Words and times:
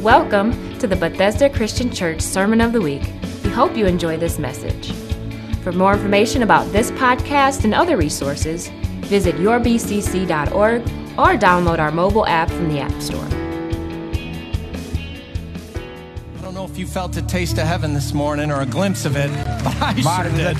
Welcome 0.00 0.78
to 0.78 0.86
the 0.86 0.96
Bethesda 0.96 1.50
Christian 1.50 1.92
Church 1.92 2.22
Sermon 2.22 2.62
of 2.62 2.72
the 2.72 2.80
Week. 2.80 3.02
We 3.44 3.50
hope 3.50 3.76
you 3.76 3.84
enjoy 3.84 4.16
this 4.16 4.38
message. 4.38 4.92
For 5.62 5.72
more 5.72 5.92
information 5.92 6.42
about 6.42 6.72
this 6.72 6.90
podcast 6.92 7.64
and 7.64 7.74
other 7.74 7.98
resources, 7.98 8.68
visit 9.02 9.34
yourbcc.org 9.34 10.82
or 11.18 11.38
download 11.38 11.80
our 11.80 11.90
mobile 11.90 12.26
app 12.26 12.48
from 12.48 12.70
the 12.70 12.80
App 12.80 12.98
Store. 13.02 13.22
I 16.38 16.42
don't 16.42 16.54
know 16.54 16.64
if 16.64 16.78
you 16.78 16.86
felt 16.86 17.14
a 17.18 17.22
taste 17.22 17.58
of 17.58 17.66
heaven 17.66 17.92
this 17.92 18.14
morning 18.14 18.50
or 18.50 18.62
a 18.62 18.66
glimpse 18.66 19.04
of 19.04 19.18
it, 19.18 19.28
but 19.64 19.82
I 19.82 19.92
sure 20.00 20.32
did. 20.34 20.56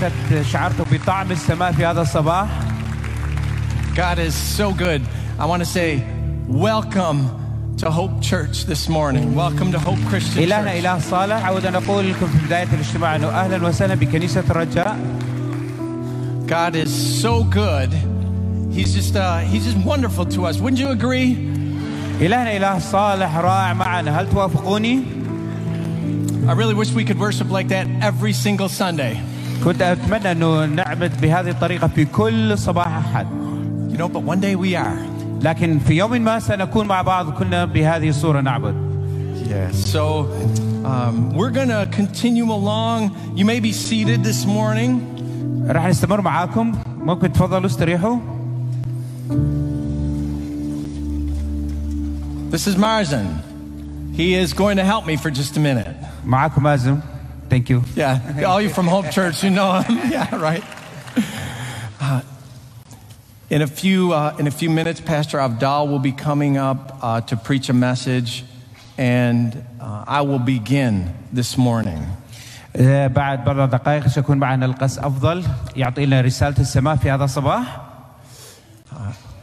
God 3.96 4.18
is 4.18 4.34
so 4.34 4.74
good. 4.74 5.00
I 5.38 5.46
want 5.46 5.62
to 5.62 5.66
say, 5.66 6.06
welcome 6.46 7.39
to 7.77 7.91
Hope 7.91 8.21
Church 8.21 8.65
this 8.65 8.87
morning. 8.89 9.35
Welcome 9.35 9.71
to 9.71 9.79
Hope 9.79 9.99
Christian 10.09 10.43
إلهنا 10.43 10.71
Church. 10.71 10.79
إله 10.85 10.99
صالح 10.99 11.47
أود 11.47 11.65
أن 11.65 11.75
أقول 11.75 12.09
لكم 12.09 12.27
في 12.27 12.45
بداية 12.45 12.67
الاجتماع 12.73 13.15
أنه 13.15 13.27
أهلا 13.27 13.67
وسهلا 13.67 13.95
بكنيسة 13.95 14.43
الرجاء 14.49 14.97
God 16.47 16.75
is 16.75 16.91
so 17.21 17.43
good. 17.43 17.89
He's 18.71 18.93
just, 18.93 19.15
uh, 19.15 19.39
he's 19.39 19.65
just 19.65 19.77
wonderful 19.85 20.25
to 20.27 20.45
us. 20.45 20.59
Wouldn't 20.59 20.79
you 20.79 20.89
agree? 20.89 21.35
إلهنا 22.21 22.57
إله 22.57 22.79
صالح 22.79 23.37
رائع 23.37 23.73
معنا 23.73 24.19
هل 24.21 24.29
توافقوني؟ 24.31 25.03
I 26.47 26.51
really 26.53 26.75
wish 26.75 26.91
we 26.93 27.03
could 27.03 27.19
worship 27.19 27.49
like 27.49 27.67
that 27.69 27.87
every 28.01 28.33
single 28.33 28.69
Sunday. 28.69 29.17
كنت 29.63 29.81
أتمنى 29.81 30.31
أنه 30.31 30.65
نعبد 30.65 31.21
بهذه 31.21 31.49
الطريقة 31.49 31.87
في 31.87 32.05
كل 32.05 32.57
صباح 32.57 32.87
أحد 32.87 33.27
You 33.91 33.97
know, 33.97 34.09
but 34.09 34.23
one 34.23 34.39
day 34.41 34.55
we 34.55 34.75
are. 34.75 35.08
لكن 35.42 35.78
في 35.78 35.94
يوم 35.94 36.10
ما 36.10 36.38
سنكون 36.38 36.86
مع 36.86 37.02
بعض 37.02 37.30
كلنا 37.30 37.64
بهذه 37.64 38.08
الصورة 38.08 38.40
نعبد. 38.40 38.90
Yeah, 39.50 39.70
so 39.72 40.28
um, 40.84 41.34
we're 41.34 41.50
going 41.50 41.68
to 41.68 41.88
continue 41.90 42.52
along. 42.52 43.10
You 43.34 43.44
may 43.44 43.60
be 43.60 43.72
seated 43.72 44.22
this 44.22 44.46
morning. 44.46 45.00
راح 45.66 45.86
نستمر 45.86 46.20
معاكم. 46.20 46.72
ممكن 46.98 47.32
تفضلوا 47.32 47.66
استريحوا. 47.66 48.16
This 52.50 52.66
is 52.66 52.76
Mazen. 52.76 53.26
He 54.12 54.34
is 54.34 54.52
going 54.52 54.76
to 54.76 54.84
help 54.84 55.06
me 55.06 55.16
for 55.16 55.30
just 55.30 55.56
a 55.56 55.60
minute. 55.60 55.96
معاكم 56.24 56.62
مازن. 56.62 57.00
Thank 57.48 57.68
you. 57.68 57.82
Yeah, 57.96 58.20
all 58.46 58.60
you 58.60 58.68
from 58.68 58.86
Hope 58.86 59.10
Church, 59.10 59.42
you 59.42 59.50
know 59.50 59.80
him. 59.80 59.98
yeah, 60.12 60.36
right. 60.36 60.62
Uh, 63.49 63.55
in 63.55 63.61
a 63.61 63.67
few 63.67 64.13
uh, 64.13 64.35
in 64.39 64.47
a 64.47 64.51
few 64.51 64.69
minutes, 64.69 65.01
Pastor 65.01 65.37
Avdal 65.37 65.87
will 65.89 65.99
be 65.99 66.11
coming 66.11 66.57
up 66.57 66.97
uh, 67.01 67.21
to 67.21 67.35
preach 67.35 67.69
a 67.69 67.73
message, 67.73 68.43
and 68.97 69.63
uh, 69.79 70.05
I 70.07 70.21
will 70.21 70.39
begin 70.39 71.13
this 71.33 71.57
morning. 71.57 72.01
آه، 72.77 73.07
بعد 73.07 73.43
بضع 73.45 73.65
دقائق 73.65 74.07
سيكون 74.07 74.37
معنا 74.37 74.65
القس 74.65 74.99
أفضل 74.99 75.43
يعطي 75.75 76.05
لنا 76.05 76.21
رسالة 76.21 76.57
السماء 76.59 76.95
في 76.95 77.11
هذا 77.11 77.23
الصباح 77.23 77.81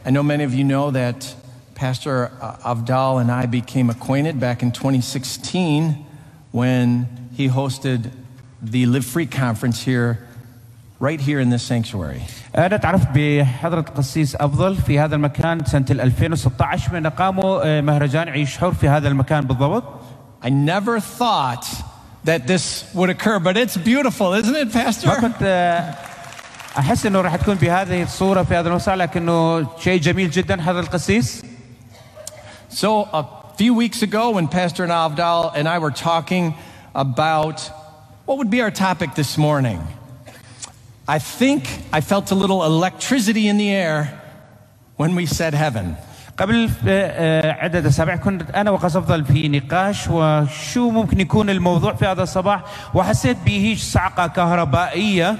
I 0.05 0.11
know 0.11 0.23
many 0.23 0.43
of 0.43 0.53
you 0.53 0.65
know 0.65 0.91
that 0.91 1.33
Pastor 1.75 2.31
uh, 2.41 2.73
Avdal 2.75 3.21
and 3.21 3.31
I 3.31 3.45
became 3.45 3.89
acquainted 3.89 4.39
back 4.39 4.61
in 4.61 4.71
2016 4.71 6.05
when 6.51 7.07
he 7.33 7.47
hosted 7.47 8.11
the 8.61 8.85
Live 8.85 9.05
Free 9.05 9.25
conference 9.25 9.81
here, 9.81 10.26
right 10.99 11.19
here 11.19 11.39
in 11.39 11.49
this 11.49 11.63
sanctuary. 11.63 12.21
أنا 12.57 12.77
تعرفت 12.77 13.07
بحضرة 13.15 13.79
القسيس 13.79 14.35
أفضل 14.35 14.75
في 14.75 14.99
هذا 14.99 15.15
المكان 15.15 15.65
سنة 15.65 15.85
2016 15.89 16.93
من 16.93 17.07
قاموا 17.07 17.61
آه، 17.63 17.81
مهرجان 17.81 18.29
عيش 18.29 18.57
حر 18.57 18.73
في 18.73 18.89
هذا 18.89 19.07
المكان 19.07 19.41
بالضبط 19.45 19.83
I 20.43 20.49
never 20.49 20.99
thought 20.99 21.65
that 22.25 22.47
this 22.47 22.83
would 22.93 23.09
occur, 23.09 23.39
but 23.39 23.55
it's 23.57 23.77
beautiful, 23.77 24.33
isn't 24.33 24.55
it, 24.55 24.75
ما 24.75 24.83
Pastor? 24.83 25.09
كنت 25.21 25.41
آه، 25.41 25.93
أحس 26.77 27.05
أنه 27.05 27.21
راح 27.21 27.35
تكون 27.35 27.55
بهذه 27.55 28.03
الصورة 28.03 28.43
في 28.43 28.55
هذا 28.55 28.69
المساء 28.69 28.95
لكنه 28.95 29.67
شيء 29.79 30.01
جميل 30.01 30.29
جدا 30.31 30.61
حضرة 30.61 30.79
القسيس 30.79 31.43
So, 32.69 33.07
a 33.13 33.23
few 33.55 33.75
weeks 33.75 34.01
ago, 34.01 34.31
when 34.31 34.47
Pastor 34.47 34.87
Navdal 34.87 35.51
and 35.55 35.69
I 35.69 35.77
were 35.77 35.91
talking 35.91 36.55
about 36.95 37.61
what 38.25 38.39
would 38.39 38.49
be 38.49 38.61
our 38.61 38.71
topic 38.71 39.13
this 39.13 39.37
morning, 39.37 39.79
I 41.07 41.19
think 41.19 41.63
I 41.91 41.99
felt 42.01 42.31
a 42.31 42.35
little 42.35 42.63
electricity 42.63 43.47
in 43.47 43.57
the 43.57 43.69
air 43.71 44.21
when 44.97 45.15
we 45.15 45.25
said 45.25 45.53
heaven. 45.53 45.95
قبل 46.37 46.69
آه، 46.87 46.89
آه، 46.89 47.51
عدة 47.51 47.89
أسابيع 47.89 48.15
كنت 48.15 48.49
أنا 48.51 48.71
وقس 48.71 48.95
أفضل 48.95 49.25
في 49.25 49.47
نقاش 49.47 50.07
وشو 50.07 50.89
ممكن 50.89 51.19
يكون 51.19 51.49
الموضوع 51.49 51.93
في 51.93 52.05
هذا 52.05 52.23
الصباح 52.23 52.63
وحسيت 52.95 53.37
بهيج 53.45 53.79
صعقة 53.79 54.27
كهربائية 54.27 55.37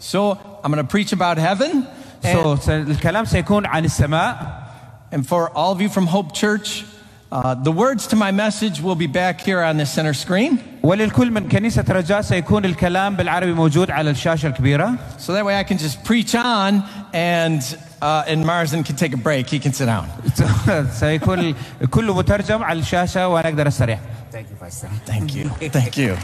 So, 0.00 0.36
I'm 0.62 0.70
going 0.72 0.84
to 0.84 0.90
preach 0.90 1.12
about 1.12 1.38
heaven. 1.38 1.86
And, 2.22 2.38
so, 2.38 2.54
س- 2.56 2.68
الكلام 2.68 3.24
سيكون 3.24 3.66
عن 3.66 3.84
السماء 3.84 4.64
and 5.12 5.26
for 5.26 5.50
all 5.56 5.72
of 5.72 5.80
you 5.80 5.88
from 5.88 6.06
Hope 6.06 6.32
Church, 6.34 6.84
uh, 7.31 7.53
the 7.53 7.71
words 7.71 8.07
to 8.07 8.15
my 8.15 8.31
message 8.31 8.81
will 8.81 8.95
be 8.95 9.05
back 9.05 9.39
here 9.41 9.61
on 9.61 9.77
the 9.77 9.85
center 9.85 10.13
screen. 10.13 10.59
وللكل 10.83 11.31
من 11.31 11.47
كنيسة 11.49 11.85
رجاء 11.89 12.21
سيكون 12.21 12.65
الكلام 12.65 13.15
بالعربي 13.15 13.53
موجود 13.53 13.91
على 13.91 14.09
الشاشة 14.11 14.47
الكبيرة. 14.47 14.97
So 15.19 15.33
that 15.33 15.45
way 15.45 15.59
I 15.59 15.63
can 15.63 15.77
just 15.77 16.03
preach 16.03 16.33
on 16.35 16.83
and 17.13 17.61
uh, 18.01 18.23
and 18.27 18.43
Mazen 18.43 18.83
can 18.85 18.95
take 18.95 19.13
a 19.13 19.17
break. 19.17 19.47
He 19.47 19.59
can 19.59 19.73
sit 19.73 19.85
down. 19.85 20.07
سيكون 20.99 21.55
كله 21.91 22.13
مترجم 22.13 22.63
على 22.63 22.79
الشاشة 22.79 23.27
وأنا 23.27 23.49
أقدر 23.49 23.67
أستريح. 23.67 23.99
Thank 24.31 24.49
you, 24.49 24.55
Pastor. 24.59 24.89
Thank 25.05 25.35
you. 25.35 25.49
Thank 25.69 25.97
you. 25.97 26.15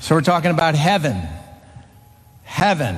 so 0.00 0.14
we're 0.14 0.20
talking 0.20 0.50
about 0.50 0.74
heaven. 0.74 1.16
Heaven. 2.44 2.96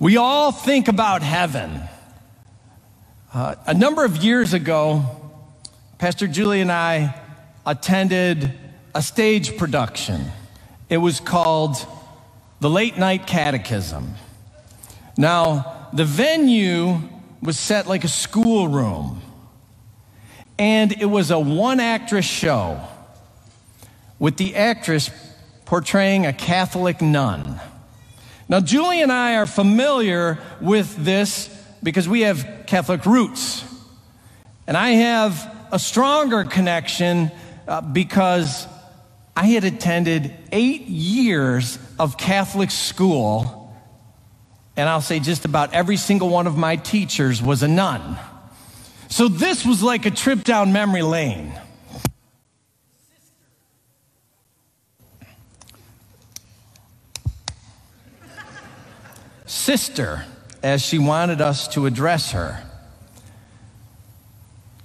We 0.00 0.16
all 0.16 0.50
think 0.50 0.88
about 0.88 1.20
heaven. 1.20 1.82
Uh, 3.34 3.56
a 3.66 3.74
number 3.74 4.02
of 4.02 4.16
years 4.16 4.54
ago, 4.54 5.04
Pastor 5.98 6.26
Julie 6.26 6.62
and 6.62 6.72
I 6.72 7.20
attended 7.66 8.50
a 8.94 9.02
stage 9.02 9.58
production. 9.58 10.24
It 10.88 10.96
was 10.96 11.20
called 11.20 11.76
The 12.60 12.70
Late 12.70 12.96
Nite 12.96 13.26
Catechism. 13.26 14.14
Now, 15.18 15.90
the 15.92 16.06
venue 16.06 17.02
was 17.42 17.58
set 17.58 17.86
like 17.86 18.02
a 18.02 18.08
schoolroom, 18.08 19.20
and 20.58 20.92
it 20.92 21.10
was 21.10 21.30
a 21.30 21.38
one 21.38 21.78
actress 21.78 22.24
show 22.24 22.80
with 24.18 24.38
the 24.38 24.56
actress 24.56 25.10
portraying 25.66 26.24
a 26.24 26.32
Catholic 26.32 27.02
nun. 27.02 27.60
Now, 28.50 28.58
Julie 28.58 29.00
and 29.00 29.12
I 29.12 29.36
are 29.36 29.46
familiar 29.46 30.36
with 30.60 30.96
this 30.96 31.48
because 31.84 32.08
we 32.08 32.22
have 32.22 32.64
Catholic 32.66 33.06
roots. 33.06 33.64
And 34.66 34.76
I 34.76 34.90
have 34.90 35.68
a 35.70 35.78
stronger 35.78 36.42
connection 36.42 37.30
uh, 37.68 37.80
because 37.80 38.66
I 39.36 39.46
had 39.46 39.62
attended 39.62 40.34
eight 40.50 40.88
years 40.88 41.78
of 41.96 42.18
Catholic 42.18 42.72
school 42.72 43.72
and 44.76 44.88
I'll 44.88 45.00
say 45.00 45.20
just 45.20 45.44
about 45.44 45.72
every 45.72 45.96
single 45.96 46.28
one 46.28 46.48
of 46.48 46.56
my 46.56 46.74
teachers 46.74 47.40
was 47.40 47.62
a 47.62 47.68
nun. 47.68 48.18
So 49.08 49.28
this 49.28 49.64
was 49.64 49.80
like 49.80 50.06
a 50.06 50.10
trip 50.10 50.42
down 50.42 50.72
memory 50.72 51.02
lane. 51.02 51.52
Sister, 59.50 60.24
as 60.62 60.80
she 60.80 61.00
wanted 61.00 61.40
us 61.40 61.66
to 61.66 61.86
address 61.86 62.30
her, 62.30 62.62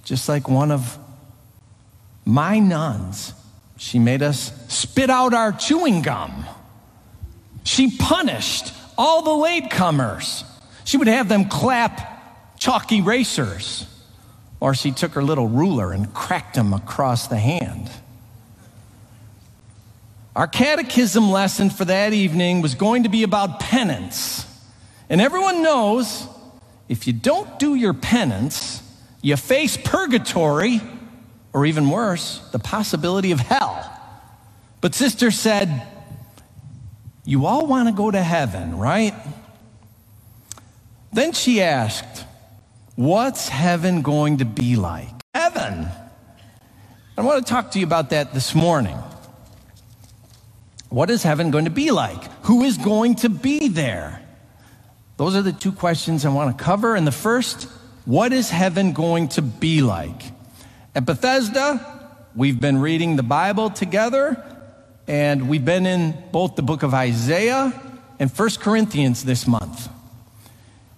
just 0.02 0.28
like 0.28 0.48
one 0.48 0.72
of 0.72 0.98
my 2.24 2.58
nuns, 2.58 3.32
she 3.76 4.00
made 4.00 4.24
us 4.24 4.50
spit 4.66 5.08
out 5.08 5.34
our 5.34 5.52
chewing 5.52 6.02
gum. 6.02 6.44
She 7.62 7.96
punished 7.96 8.74
all 8.98 9.22
the 9.22 9.46
latecomers. 9.46 10.44
She 10.84 10.96
would 10.96 11.06
have 11.06 11.28
them 11.28 11.48
clap 11.48 12.58
chalk 12.58 12.90
erasers, 12.90 13.86
or 14.58 14.74
she 14.74 14.90
took 14.90 15.12
her 15.12 15.22
little 15.22 15.46
ruler 15.46 15.92
and 15.92 16.12
cracked 16.12 16.56
them 16.56 16.72
across 16.72 17.28
the 17.28 17.38
hand. 17.38 17.88
Our 20.34 20.48
catechism 20.48 21.30
lesson 21.30 21.70
for 21.70 21.84
that 21.84 22.12
evening 22.12 22.62
was 22.62 22.74
going 22.74 23.04
to 23.04 23.08
be 23.08 23.22
about 23.22 23.60
penance. 23.60 24.44
And 25.08 25.20
everyone 25.20 25.62
knows 25.62 26.26
if 26.88 27.06
you 27.06 27.12
don't 27.12 27.58
do 27.58 27.74
your 27.74 27.94
penance, 27.94 28.82
you 29.22 29.36
face 29.36 29.76
purgatory, 29.76 30.80
or 31.52 31.66
even 31.66 31.90
worse, 31.90 32.38
the 32.52 32.58
possibility 32.58 33.32
of 33.32 33.40
hell. 33.40 33.92
But 34.80 34.94
Sister 34.94 35.30
said, 35.30 35.86
You 37.24 37.46
all 37.46 37.66
want 37.66 37.88
to 37.88 37.94
go 37.94 38.10
to 38.10 38.22
heaven, 38.22 38.76
right? 38.76 39.14
Then 41.12 41.32
she 41.32 41.62
asked, 41.62 42.24
What's 42.94 43.48
heaven 43.48 44.02
going 44.02 44.38
to 44.38 44.44
be 44.44 44.76
like? 44.76 45.08
Heaven. 45.34 45.88
I 47.18 47.22
want 47.22 47.46
to 47.46 47.50
talk 47.50 47.70
to 47.72 47.78
you 47.78 47.86
about 47.86 48.10
that 48.10 48.34
this 48.34 48.54
morning. 48.54 48.96
What 50.88 51.10
is 51.10 51.22
heaven 51.22 51.50
going 51.50 51.64
to 51.64 51.70
be 51.70 51.90
like? 51.90 52.22
Who 52.44 52.62
is 52.62 52.76
going 52.76 53.16
to 53.16 53.28
be 53.28 53.68
there? 53.68 54.25
Those 55.16 55.34
are 55.34 55.42
the 55.42 55.52
two 55.52 55.72
questions 55.72 56.24
I 56.24 56.28
want 56.28 56.56
to 56.56 56.64
cover. 56.64 56.94
And 56.94 57.06
the 57.06 57.12
first, 57.12 57.64
what 58.04 58.32
is 58.32 58.50
heaven 58.50 58.92
going 58.92 59.28
to 59.28 59.42
be 59.42 59.82
like? 59.82 60.22
At 60.94 61.06
Bethesda, 61.06 62.14
we've 62.34 62.60
been 62.60 62.78
reading 62.78 63.16
the 63.16 63.22
Bible 63.22 63.70
together, 63.70 64.44
and 65.08 65.48
we've 65.48 65.64
been 65.64 65.86
in 65.86 66.16
both 66.32 66.56
the 66.56 66.62
book 66.62 66.82
of 66.82 66.92
Isaiah 66.92 67.72
and 68.18 68.30
First 68.30 68.60
Corinthians 68.60 69.24
this 69.24 69.46
month. 69.46 69.88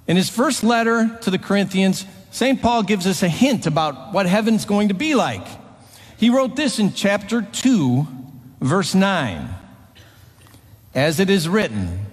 In 0.07 0.17
his 0.17 0.29
first 0.29 0.65
letter 0.65 1.19
to 1.23 1.31
the 1.31 1.39
Corinthians, 1.39 2.05
St. 2.31 2.61
Paul 2.61 2.83
gives 2.83 3.07
us 3.07 3.23
a 3.23 3.29
hint 3.29 3.67
about 3.67 4.13
what 4.13 4.27
heaven's 4.27 4.65
going 4.65 4.89
to 4.89 4.95
be 4.95 5.15
like. 5.15 5.47
He 6.17 6.31
wrote 6.31 6.57
this 6.57 6.79
in 6.79 6.93
chapter 6.93 7.43
2, 7.43 8.07
verse 8.61 8.95
9. 8.95 9.49
As 10.95 11.21
it 11.21 11.31
is 11.31 11.49
written, 11.49 12.07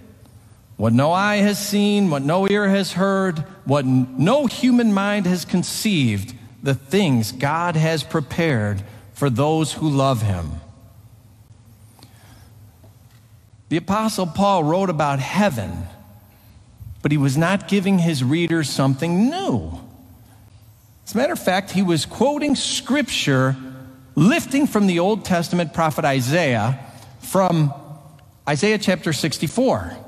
what 0.78 0.94
no 0.94 1.12
eye 1.12 1.38
has 1.38 1.58
seen, 1.58 2.10
what 2.10 2.22
no 2.22 2.48
ear 2.48 2.68
has 2.68 2.94
heard, 2.94 3.40
what 3.64 3.86
no 3.86 4.46
human 4.46 4.94
mind 4.94 5.26
has 5.26 5.46
conceived, 5.46 6.36
the 6.62 6.74
things 6.74 7.32
God 7.32 7.76
has 7.76 8.04
prepared 8.04 8.84
for 9.14 9.30
those 9.30 9.74
who 9.74 9.90
love 9.90 10.22
him. 10.22 10.52
The 13.70 13.78
Apostle 13.78 14.28
Paul 14.28 14.64
wrote 14.64 14.90
about 14.90 15.20
heaven, 15.20 15.88
but 17.02 17.12
he 17.12 17.18
was 17.18 17.38
not 17.38 17.68
giving 17.68 18.00
his 18.00 18.24
readers 18.24 18.70
something 18.70 19.30
new. 19.30 19.80
As 21.06 21.14
a 21.14 21.18
matter 21.18 21.34
of 21.34 21.40
fact, 21.40 21.72
he 21.72 21.84
was 21.84 22.06
quoting 22.06 22.56
scripture, 22.56 23.56
lifting 24.16 24.68
from 24.68 24.88
the 24.88 25.00
Old 25.00 25.24
Testament 25.24 25.74
prophet 25.74 26.04
Isaiah, 26.04 26.80
from 27.20 27.74
Isaiah 28.48 28.78
chapter 28.78 29.14
64. 29.14 30.05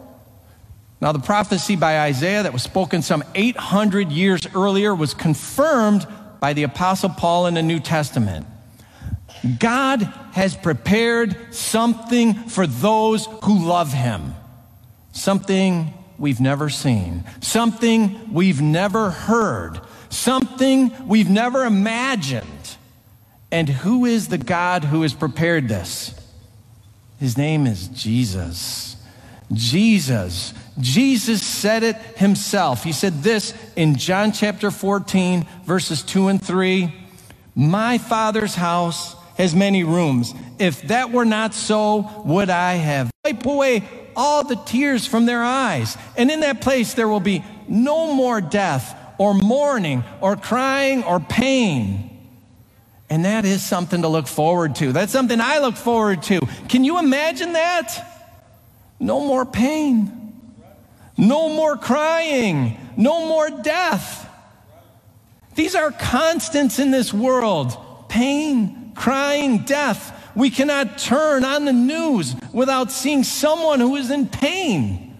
Now, 0.99 1.11
the 1.11 1.19
prophecy 1.19 1.75
by 1.75 1.99
Isaiah 2.01 2.43
that 2.43 2.53
was 2.53 2.63
spoken 2.63 3.01
some 3.01 3.23
800 3.35 4.11
years 4.11 4.47
earlier 4.55 4.95
was 4.95 5.13
confirmed 5.13 6.07
by 6.39 6.53
the 6.53 6.63
Apostle 6.63 7.09
Paul 7.09 7.45
in 7.45 7.53
the 7.53 7.61
New 7.61 7.79
Testament. 7.79 8.47
God 9.59 10.01
has 10.31 10.55
prepared 10.55 11.53
something 11.53 12.33
for 12.33 12.65
those 12.65 13.27
who 13.43 13.67
love 13.67 13.93
him, 13.93 14.33
something 15.11 15.93
we've 16.17 16.39
never 16.39 16.69
seen, 16.69 17.23
something 17.41 18.33
we've 18.33 18.61
never 18.61 19.11
heard, 19.11 19.79
something 20.09 20.91
we've 21.07 21.29
never 21.29 21.65
imagined. 21.65 22.47
And 23.51 23.69
who 23.69 24.05
is 24.05 24.27
the 24.27 24.37
God 24.37 24.83
who 24.83 25.03
has 25.03 25.13
prepared 25.13 25.67
this? 25.67 26.13
His 27.19 27.37
name 27.37 27.67
is 27.67 27.87
Jesus. 27.89 28.95
Jesus. 29.53 30.53
Jesus 30.79 31.45
said 31.45 31.83
it 31.83 31.95
himself. 32.17 32.83
He 32.83 32.91
said 32.91 33.23
this 33.23 33.53
in 33.75 33.95
John 33.95 34.31
chapter 34.31 34.71
14, 34.71 35.45
verses 35.65 36.03
2 36.03 36.27
and 36.27 36.43
3 36.43 36.93
My 37.55 37.97
Father's 37.97 38.55
house 38.55 39.15
has 39.37 39.55
many 39.55 39.83
rooms. 39.83 40.33
If 40.59 40.83
that 40.83 41.11
were 41.11 41.25
not 41.25 41.53
so, 41.53 42.23
would 42.25 42.49
I 42.49 42.73
have 42.73 43.11
wipe 43.23 43.45
away 43.45 43.83
all 44.17 44.43
the 44.43 44.55
tears 44.55 45.05
from 45.05 45.27
their 45.27 45.43
eyes. 45.43 45.95
And 46.17 46.31
in 46.31 46.39
that 46.39 46.59
place, 46.59 46.95
there 46.95 47.07
will 47.07 47.19
be 47.19 47.45
no 47.67 48.13
more 48.13 48.41
death 48.41 48.97
or 49.19 49.33
mourning 49.35 50.03
or 50.21 50.35
crying 50.35 51.03
or 51.03 51.19
pain. 51.19 52.09
And 53.09 53.23
that 53.25 53.45
is 53.45 53.65
something 53.65 54.01
to 54.01 54.07
look 54.07 54.27
forward 54.27 54.75
to. 54.77 54.91
That's 54.91 55.11
something 55.11 55.39
I 55.39 55.59
look 55.59 55.77
forward 55.77 56.23
to. 56.23 56.41
Can 56.67 56.83
you 56.83 56.99
imagine 56.99 57.53
that? 57.53 58.03
No 58.99 59.19
more 59.19 59.45
pain. 59.45 60.16
No 61.17 61.49
more 61.49 61.75
crying. 61.77 62.77
No 62.95 63.27
more 63.27 63.49
death. 63.49 64.29
These 65.55 65.75
are 65.75 65.91
constants 65.91 66.77
in 66.77 66.91
this 66.91 67.11
world 67.13 67.75
pain, 68.09 68.91
crying, 68.95 69.59
death. 69.65 70.13
We 70.35 70.49
cannot 70.49 70.97
turn 70.97 71.43
on 71.43 71.65
the 71.65 71.73
news 71.73 72.35
without 72.53 72.91
seeing 72.91 73.23
someone 73.23 73.79
who 73.79 73.95
is 73.95 74.11
in 74.11 74.27
pain. 74.27 75.17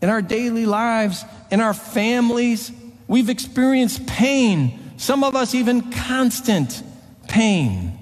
In 0.00 0.10
our 0.10 0.22
daily 0.22 0.66
lives, 0.66 1.24
in 1.50 1.60
our 1.60 1.74
families, 1.74 2.70
we've 3.08 3.30
experienced 3.30 4.06
pain. 4.06 4.78
Some 4.96 5.24
of 5.24 5.34
us, 5.34 5.54
even 5.54 5.90
constant 5.90 6.82
pain. 7.26 7.98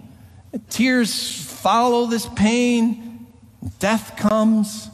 Tears 0.68 1.42
follow 1.44 2.06
this 2.06 2.26
pain. 2.26 3.26
Death 3.78 4.16
comes. 4.16 4.90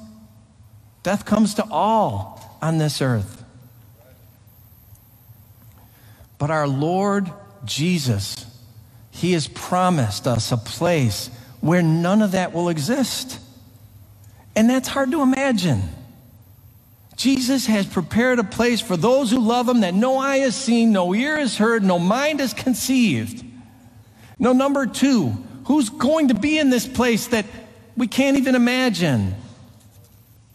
Death 1.02 1.24
comes 1.24 1.54
to 1.54 1.66
all 1.70 2.58
on 2.62 2.78
this 2.78 3.02
earth. 3.02 3.44
But 6.38 6.50
our 6.50 6.66
Lord 6.66 7.30
Jesus, 7.64 8.46
He 9.10 9.32
has 9.32 9.48
promised 9.48 10.26
us 10.26 10.52
a 10.52 10.56
place 10.56 11.30
where 11.60 11.82
none 11.82 12.22
of 12.22 12.32
that 12.32 12.52
will 12.52 12.68
exist. 12.68 13.38
And 14.54 14.68
that's 14.68 14.88
hard 14.88 15.10
to 15.12 15.22
imagine. 15.22 15.82
Jesus 17.16 17.66
has 17.66 17.86
prepared 17.86 18.38
a 18.38 18.44
place 18.44 18.80
for 18.80 18.96
those 18.96 19.30
who 19.30 19.38
love 19.38 19.68
Him 19.68 19.80
that 19.80 19.94
no 19.94 20.18
eye 20.18 20.38
has 20.38 20.56
seen, 20.56 20.92
no 20.92 21.14
ear 21.14 21.38
has 21.38 21.56
heard, 21.56 21.84
no 21.84 21.98
mind 21.98 22.40
has 22.40 22.52
conceived. 22.52 23.44
No, 24.38 24.52
number 24.52 24.86
two, 24.86 25.28
who's 25.66 25.88
going 25.88 26.28
to 26.28 26.34
be 26.34 26.58
in 26.58 26.70
this 26.70 26.86
place 26.86 27.28
that 27.28 27.46
we 27.96 28.08
can't 28.08 28.36
even 28.36 28.54
imagine. 28.54 29.36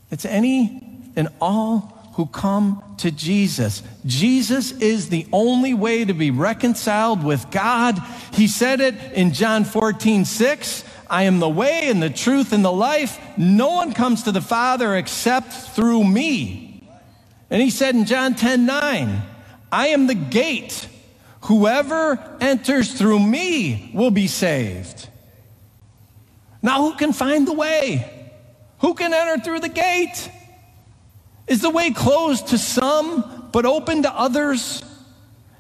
It's 0.10 0.26
any 0.26 1.12
and 1.16 1.30
all 1.42 1.98
who 2.14 2.26
come 2.26 2.84
to 2.98 3.12
Jesus. 3.12 3.84
Jesus 4.06 4.72
is 4.72 5.10
the 5.10 5.28
only 5.32 5.74
way 5.74 6.04
to 6.04 6.14
be 6.14 6.32
reconciled 6.32 7.24
with 7.24 7.52
God. 7.52 8.00
He 8.34 8.48
said 8.48 8.82
it 8.82 8.96
in 9.14 9.34
John 9.34 9.66
14, 9.66 10.26
6. 10.26 10.84
I 11.10 11.24
am 11.24 11.40
the 11.40 11.50
way 11.50 11.90
and 11.90 12.02
the 12.02 12.10
truth 12.10 12.54
and 12.54 12.66
the 12.66 12.72
life. 12.72 13.20
No 13.38 13.70
one 13.70 13.94
comes 13.94 14.24
to 14.24 14.32
the 14.32 14.42
Father 14.42 14.96
except 14.96 15.54
through 15.54 16.04
me. 16.04 16.90
And 17.50 17.62
he 17.62 17.70
said 17.70 17.96
in 17.96 18.06
John 18.06 18.34
10, 18.34 18.66
9, 18.66 19.22
I 19.72 19.88
am 19.90 20.08
the 20.08 20.16
gate. 20.16 20.88
Whoever 21.42 22.20
enters 22.42 22.94
through 22.94 23.20
me 23.20 23.92
will 23.94 24.12
be 24.12 24.28
saved. 24.28 25.08
Now, 26.62 26.82
who 26.82 26.96
can 26.96 27.14
find 27.14 27.48
the 27.48 27.54
way? 27.54 28.17
Who 28.80 28.94
can 28.94 29.14
enter 29.14 29.44
through 29.44 29.62
the 29.62 29.70
gate? 29.70 30.30
Is 31.48 31.62
the 31.62 31.70
way 31.70 31.92
closed 31.92 32.48
to 32.50 32.58
some 32.58 33.50
but 33.52 33.66
open 33.66 34.04
to 34.04 34.12
others? 34.12 34.84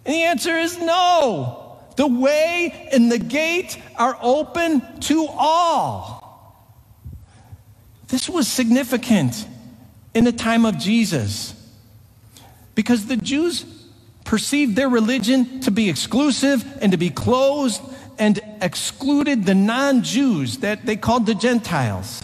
And 0.05 0.13
the 0.13 0.23
answer 0.23 0.57
is 0.57 0.77
no. 0.77 1.79
The 1.95 2.07
way 2.07 2.89
and 2.91 3.11
the 3.11 3.17
gate 3.17 3.77
are 3.95 4.17
open 4.21 4.99
to 5.01 5.25
all. 5.27 6.17
This 8.07 8.29
was 8.29 8.47
significant 8.47 9.47
in 10.13 10.23
the 10.23 10.31
time 10.31 10.65
of 10.65 10.77
Jesus 10.77 11.53
because 12.75 13.07
the 13.07 13.17
Jews 13.17 13.65
perceived 14.23 14.75
their 14.75 14.89
religion 14.89 15.61
to 15.61 15.71
be 15.71 15.89
exclusive 15.89 16.63
and 16.81 16.91
to 16.91 16.97
be 16.97 17.09
closed 17.09 17.81
and 18.19 18.39
excluded 18.61 19.45
the 19.45 19.55
non 19.55 20.03
Jews 20.03 20.59
that 20.59 20.85
they 20.85 20.95
called 20.95 21.25
the 21.25 21.35
Gentiles. 21.35 22.21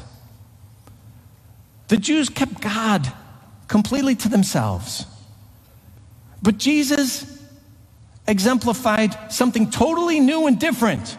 The 1.93 1.99
Jews 1.99 2.27
kept 2.27 2.59
God 2.59 3.07
completely 3.67 4.15
to 4.15 4.27
themselves. 4.27 5.05
But 6.41 6.57
Jesus 6.57 7.39
exemplified 8.27 9.31
something 9.31 9.69
totally 9.69 10.19
new 10.19 10.47
and 10.47 10.57
different. 10.57 11.15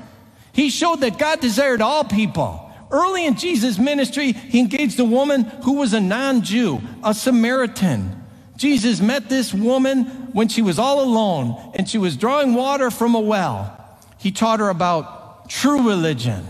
He 0.53 0.71
showed 0.71 0.97
that 1.03 1.17
God 1.17 1.39
desired 1.39 1.81
all 1.81 2.03
people. 2.03 2.73
Early 2.91 3.25
in 3.25 3.37
Jesus' 3.37 3.79
ministry, 3.79 4.33
he 4.33 4.59
engaged 4.59 4.99
a 4.99 5.05
woman 5.05 5.45
who 5.63 5.75
was 5.75 5.93
a 5.93 6.01
non 6.01 6.43
Jew, 6.43 6.81
a 7.05 7.15
Samaritan. 7.15 8.25
Jesus 8.57 9.01
met 9.01 9.29
this 9.29 9.55
woman 9.55 10.07
when 10.33 10.49
she 10.49 10.61
was 10.61 10.81
all 10.81 11.05
alone 11.05 11.73
and 11.77 11.89
she 11.89 11.99
was 11.99 12.17
drawing 12.17 12.53
water 12.55 12.91
from 12.91 13.15
a 13.15 13.21
well. 13.21 13.81
He 14.19 14.33
taught 14.33 14.59
her 14.59 14.71
about 14.71 15.49
true 15.49 15.89
religion. 15.89 16.45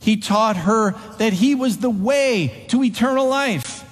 He 0.00 0.16
taught 0.16 0.56
her 0.56 0.92
that 1.18 1.34
he 1.34 1.54
was 1.54 1.78
the 1.78 1.90
way 1.90 2.64
to 2.68 2.82
eternal 2.82 3.28
life. 3.28 3.84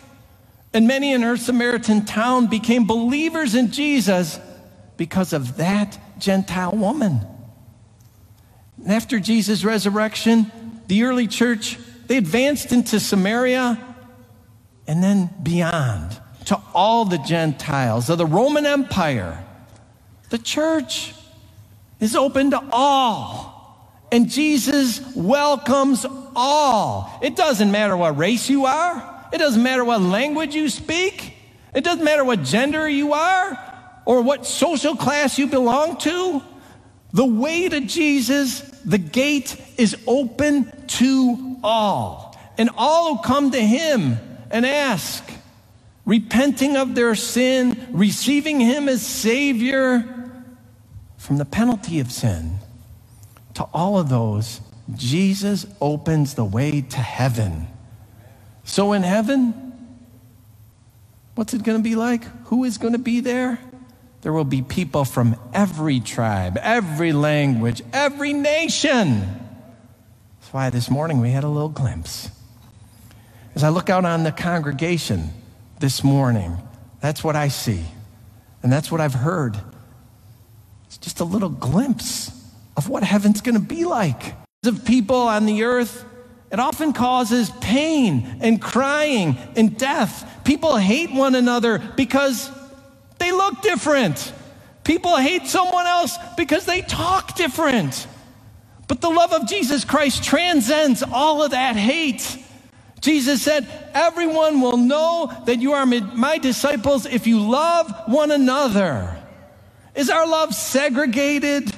And 0.72 0.88
many 0.88 1.12
in 1.12 1.22
her 1.22 1.36
Samaritan 1.36 2.06
town 2.06 2.46
became 2.46 2.86
believers 2.86 3.54
in 3.54 3.70
Jesus 3.70 4.40
because 4.96 5.32
of 5.32 5.58
that 5.58 5.98
Gentile 6.18 6.72
woman. 6.72 7.20
And 8.82 8.92
after 8.92 9.20
Jesus' 9.20 9.64
resurrection, 9.64 10.50
the 10.86 11.04
early 11.04 11.26
church, 11.26 11.78
they 12.06 12.16
advanced 12.16 12.72
into 12.72 12.98
Samaria 12.98 13.78
and 14.86 15.02
then 15.02 15.30
beyond 15.42 16.18
to 16.46 16.58
all 16.72 17.04
the 17.04 17.18
Gentiles 17.18 18.08
of 18.08 18.16
the 18.16 18.24
Roman 18.26 18.64
Empire. 18.64 19.44
The 20.30 20.38
church 20.38 21.14
is 22.00 22.16
open 22.16 22.52
to 22.52 22.62
all. 22.72 23.47
And 24.10 24.30
Jesus 24.30 25.00
welcomes 25.14 26.06
all. 26.34 27.18
It 27.22 27.36
doesn't 27.36 27.70
matter 27.70 27.96
what 27.96 28.16
race 28.16 28.48
you 28.48 28.66
are, 28.66 29.26
it 29.32 29.38
doesn't 29.38 29.62
matter 29.62 29.84
what 29.84 30.00
language 30.00 30.54
you 30.54 30.68
speak, 30.68 31.34
it 31.74 31.84
doesn't 31.84 32.04
matter 32.04 32.24
what 32.24 32.42
gender 32.42 32.88
you 32.88 33.12
are 33.12 33.58
or 34.06 34.22
what 34.22 34.46
social 34.46 34.96
class 34.96 35.38
you 35.38 35.46
belong 35.46 35.98
to. 35.98 36.42
The 37.12 37.26
way 37.26 37.68
to 37.68 37.80
Jesus, 37.80 38.60
the 38.84 38.98
gate 38.98 39.60
is 39.76 39.96
open 40.06 40.72
to 40.86 41.58
all. 41.62 42.36
And 42.56 42.70
all 42.76 43.16
who 43.16 43.22
come 43.22 43.50
to 43.52 43.60
him 43.60 44.18
and 44.50 44.66
ask, 44.66 45.24
repenting 46.04 46.76
of 46.76 46.94
their 46.94 47.14
sin, 47.14 47.86
receiving 47.90 48.60
him 48.60 48.88
as 48.88 49.06
Savior 49.06 50.04
from 51.18 51.36
the 51.36 51.44
penalty 51.44 52.00
of 52.00 52.10
sin, 52.10 52.58
to 53.58 53.64
all 53.74 53.98
of 53.98 54.08
those, 54.08 54.60
Jesus 54.94 55.66
opens 55.80 56.34
the 56.34 56.44
way 56.44 56.80
to 56.80 56.96
heaven. 56.98 57.66
So 58.62 58.92
in 58.92 59.02
heaven, 59.02 59.52
what's 61.34 61.54
it 61.54 61.64
going 61.64 61.76
to 61.76 61.82
be 61.82 61.96
like? 61.96 62.22
Who 62.46 62.62
is 62.62 62.78
going 62.78 62.92
to 62.92 63.00
be 63.00 63.18
there? 63.18 63.58
There 64.22 64.32
will 64.32 64.44
be 64.44 64.62
people 64.62 65.04
from 65.04 65.34
every 65.52 65.98
tribe, 65.98 66.56
every 66.62 67.12
language, 67.12 67.82
every 67.92 68.32
nation. 68.32 69.22
That's 70.38 70.52
why 70.52 70.70
this 70.70 70.88
morning 70.88 71.20
we 71.20 71.30
had 71.30 71.42
a 71.42 71.48
little 71.48 71.68
glimpse. 71.68 72.30
As 73.56 73.64
I 73.64 73.70
look 73.70 73.90
out 73.90 74.04
on 74.04 74.22
the 74.22 74.30
congregation 74.30 75.30
this 75.80 76.04
morning, 76.04 76.58
that's 77.00 77.24
what 77.24 77.34
I 77.34 77.48
see. 77.48 77.82
And 78.62 78.72
that's 78.72 78.92
what 78.92 79.00
I've 79.00 79.14
heard. 79.14 79.58
It's 80.86 80.98
just 80.98 81.18
a 81.18 81.24
little 81.24 81.48
glimpse 81.48 82.37
of 82.78 82.88
what 82.88 83.02
heaven's 83.02 83.40
going 83.40 83.56
to 83.56 83.60
be 83.60 83.84
like. 83.84 84.36
Of 84.64 84.84
people 84.84 85.16
on 85.16 85.46
the 85.46 85.64
earth, 85.64 86.04
it 86.52 86.60
often 86.60 86.92
causes 86.92 87.50
pain 87.60 88.38
and 88.40 88.62
crying 88.62 89.36
and 89.56 89.76
death. 89.76 90.42
People 90.44 90.76
hate 90.76 91.12
one 91.12 91.34
another 91.34 91.80
because 91.96 92.50
they 93.18 93.32
look 93.32 93.62
different. 93.62 94.32
People 94.84 95.16
hate 95.16 95.48
someone 95.48 95.86
else 95.86 96.16
because 96.36 96.66
they 96.66 96.82
talk 96.82 97.34
different. 97.34 98.06
But 98.86 99.00
the 99.00 99.10
love 99.10 99.32
of 99.32 99.48
Jesus 99.48 99.84
Christ 99.84 100.22
transcends 100.22 101.02
all 101.02 101.42
of 101.42 101.50
that 101.50 101.74
hate. 101.74 102.38
Jesus 103.00 103.42
said, 103.42 103.66
Everyone 103.92 104.60
will 104.60 104.76
know 104.76 105.32
that 105.46 105.58
you 105.58 105.72
are 105.72 105.84
my 105.84 106.38
disciples 106.38 107.06
if 107.06 107.26
you 107.26 107.40
love 107.40 107.92
one 108.06 108.30
another. 108.30 109.20
Is 109.96 110.10
our 110.10 110.28
love 110.28 110.54
segregated? 110.54 111.72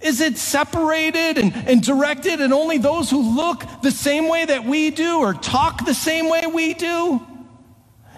Is 0.00 0.20
it 0.20 0.38
separated 0.38 1.38
and, 1.38 1.52
and 1.68 1.82
directed 1.82 2.40
and 2.40 2.52
only 2.52 2.78
those 2.78 3.10
who 3.10 3.36
look 3.36 3.64
the 3.82 3.90
same 3.90 4.28
way 4.28 4.44
that 4.44 4.64
we 4.64 4.90
do 4.90 5.18
or 5.18 5.34
talk 5.34 5.84
the 5.84 5.94
same 5.94 6.28
way 6.28 6.46
we 6.46 6.74
do? 6.74 7.20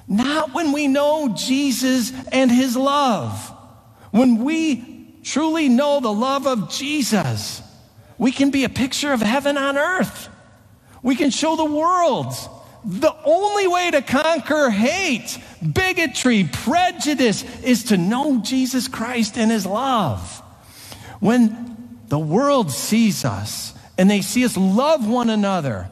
Not 0.06 0.52
when 0.52 0.72
we 0.72 0.88
know 0.88 1.34
Jesus 1.34 2.12
and 2.32 2.50
his 2.50 2.76
love. 2.76 3.54
When 4.10 4.44
we 4.44 5.14
truly 5.22 5.68
know 5.68 6.00
the 6.00 6.12
love 6.12 6.46
of 6.46 6.70
Jesus, 6.70 7.62
we 8.18 8.32
can 8.32 8.50
be 8.50 8.64
a 8.64 8.68
picture 8.68 9.12
of 9.12 9.22
heaven 9.22 9.56
on 9.56 9.78
earth. 9.78 10.28
We 11.02 11.16
can 11.16 11.30
show 11.30 11.56
the 11.56 11.64
world 11.64 12.34
the 12.84 13.14
only 13.25 13.66
way 13.66 13.90
to 13.90 14.02
conquer 14.02 14.70
hate, 14.70 15.38
bigotry, 15.72 16.49
prejudice 16.50 17.44
is 17.62 17.84
to 17.84 17.99
know 17.99 18.40
Jesus 18.40 18.88
Christ 18.88 19.37
and 19.37 19.50
his 19.50 19.66
love. 19.66 20.42
When 21.20 21.70
the 22.11 22.19
world 22.19 22.71
sees 22.71 23.25
us 23.25 23.73
and 23.97 24.11
they 24.11 24.21
see 24.21 24.45
us 24.45 24.57
love 24.57 25.09
one 25.09 25.31
another, 25.31 25.88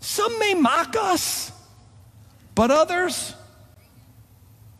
some 0.00 0.38
may 0.38 0.52
mock 0.52 0.94
us, 0.96 1.50
but 2.54 2.70
others 2.70 3.34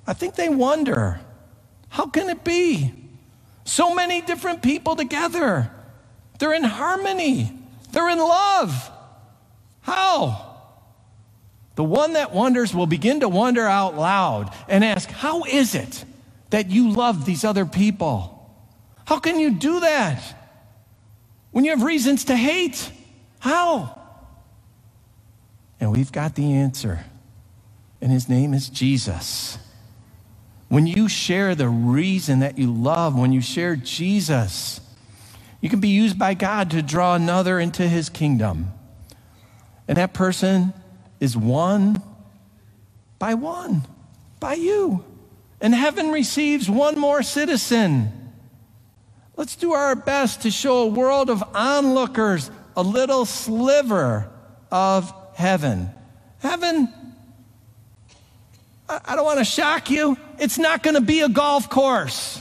I 0.06 0.14
think 0.14 0.34
they 0.34 0.48
wonder 0.48 1.20
how 1.88 2.06
can 2.06 2.28
it 2.30 2.42
be? 2.42 2.92
So 3.64 3.94
many 3.94 4.20
different 4.20 4.62
people 4.62 4.96
together. 4.96 5.70
They're 6.38 6.54
in 6.54 6.64
harmony, 6.64 7.52
they're 7.92 8.08
in 8.08 8.18
love. 8.18 8.90
How? 9.82 10.48
The 11.74 11.84
one 11.84 12.14
that 12.14 12.32
wonders 12.32 12.74
will 12.74 12.86
begin 12.86 13.20
to 13.20 13.28
wonder 13.28 13.66
out 13.66 13.96
loud 13.96 14.52
and 14.68 14.84
ask, 14.84 15.10
How 15.10 15.44
is 15.44 15.74
it 15.74 16.04
that 16.50 16.70
you 16.70 16.90
love 16.90 17.24
these 17.24 17.44
other 17.44 17.64
people? 17.64 18.28
How 19.04 19.18
can 19.18 19.38
you 19.38 19.52
do 19.52 19.80
that 19.80 20.41
when 21.52 21.64
you 21.64 21.70
have 21.70 21.82
reasons 21.82 22.24
to 22.24 22.36
hate? 22.36 22.90
How? 23.38 23.98
And 25.78 25.92
we've 25.92 26.12
got 26.12 26.34
the 26.34 26.52
answer, 26.52 27.04
and 28.00 28.10
his 28.10 28.28
name 28.28 28.54
is 28.54 28.68
Jesus. 28.68 29.58
When 30.68 30.86
you 30.86 31.08
share 31.08 31.54
the 31.54 31.68
reason 31.68 32.38
that 32.40 32.58
you 32.58 32.72
love, 32.72 33.18
when 33.18 33.32
you 33.32 33.40
share 33.40 33.76
Jesus, 33.76 34.80
you 35.60 35.68
can 35.68 35.80
be 35.80 35.88
used 35.88 36.18
by 36.18 36.34
God 36.34 36.70
to 36.70 36.82
draw 36.82 37.14
another 37.14 37.60
into 37.60 37.86
his 37.86 38.08
kingdom. 38.08 38.72
And 39.86 39.98
that 39.98 40.14
person 40.14 40.72
is 41.20 41.36
won 41.36 42.00
by 43.18 43.34
one, 43.34 43.82
by 44.40 44.54
you. 44.54 45.04
And 45.60 45.74
heaven 45.74 46.10
receives 46.10 46.70
one 46.70 46.98
more 46.98 47.22
citizen. 47.22 48.21
Let's 49.42 49.56
do 49.56 49.72
our 49.72 49.96
best 49.96 50.42
to 50.42 50.52
show 50.52 50.82
a 50.82 50.86
world 50.86 51.28
of 51.28 51.42
onlookers 51.52 52.48
a 52.76 52.82
little 52.84 53.24
sliver 53.24 54.30
of 54.70 55.12
heaven. 55.34 55.90
Heaven 56.38 56.88
I 58.88 59.16
don't 59.16 59.24
want 59.24 59.40
to 59.40 59.44
shock 59.44 59.90
you, 59.90 60.16
it's 60.38 60.58
not 60.58 60.84
going 60.84 60.94
to 60.94 61.00
be 61.00 61.22
a 61.22 61.28
golf 61.28 61.68
course. 61.68 62.40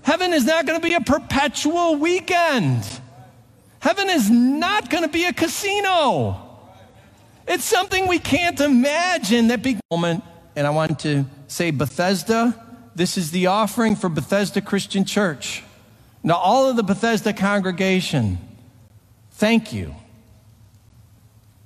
Heaven 0.00 0.32
is 0.32 0.46
not 0.46 0.64
going 0.64 0.80
to 0.80 0.88
be 0.88 0.94
a 0.94 1.02
perpetual 1.02 1.96
weekend. 1.96 2.88
Heaven 3.80 4.08
is 4.08 4.30
not 4.30 4.88
going 4.88 5.02
to 5.02 5.10
be 5.10 5.26
a 5.26 5.34
casino. 5.34 6.40
It's 7.46 7.64
something 7.64 8.08
we 8.08 8.20
can't 8.20 8.58
imagine 8.58 9.48
that 9.48 9.62
big 9.62 9.80
moment. 9.90 10.24
And 10.56 10.66
I 10.66 10.70
want 10.70 11.00
to 11.00 11.26
say 11.46 11.72
Bethesda, 11.72 12.65
this 12.96 13.18
is 13.18 13.30
the 13.30 13.46
offering 13.46 13.94
for 13.94 14.08
Bethesda 14.08 14.60
Christian 14.60 15.04
Church. 15.04 15.62
Now, 16.22 16.36
all 16.36 16.68
of 16.68 16.76
the 16.76 16.82
Bethesda 16.82 17.32
congregation, 17.32 18.38
thank 19.32 19.72
you 19.72 19.94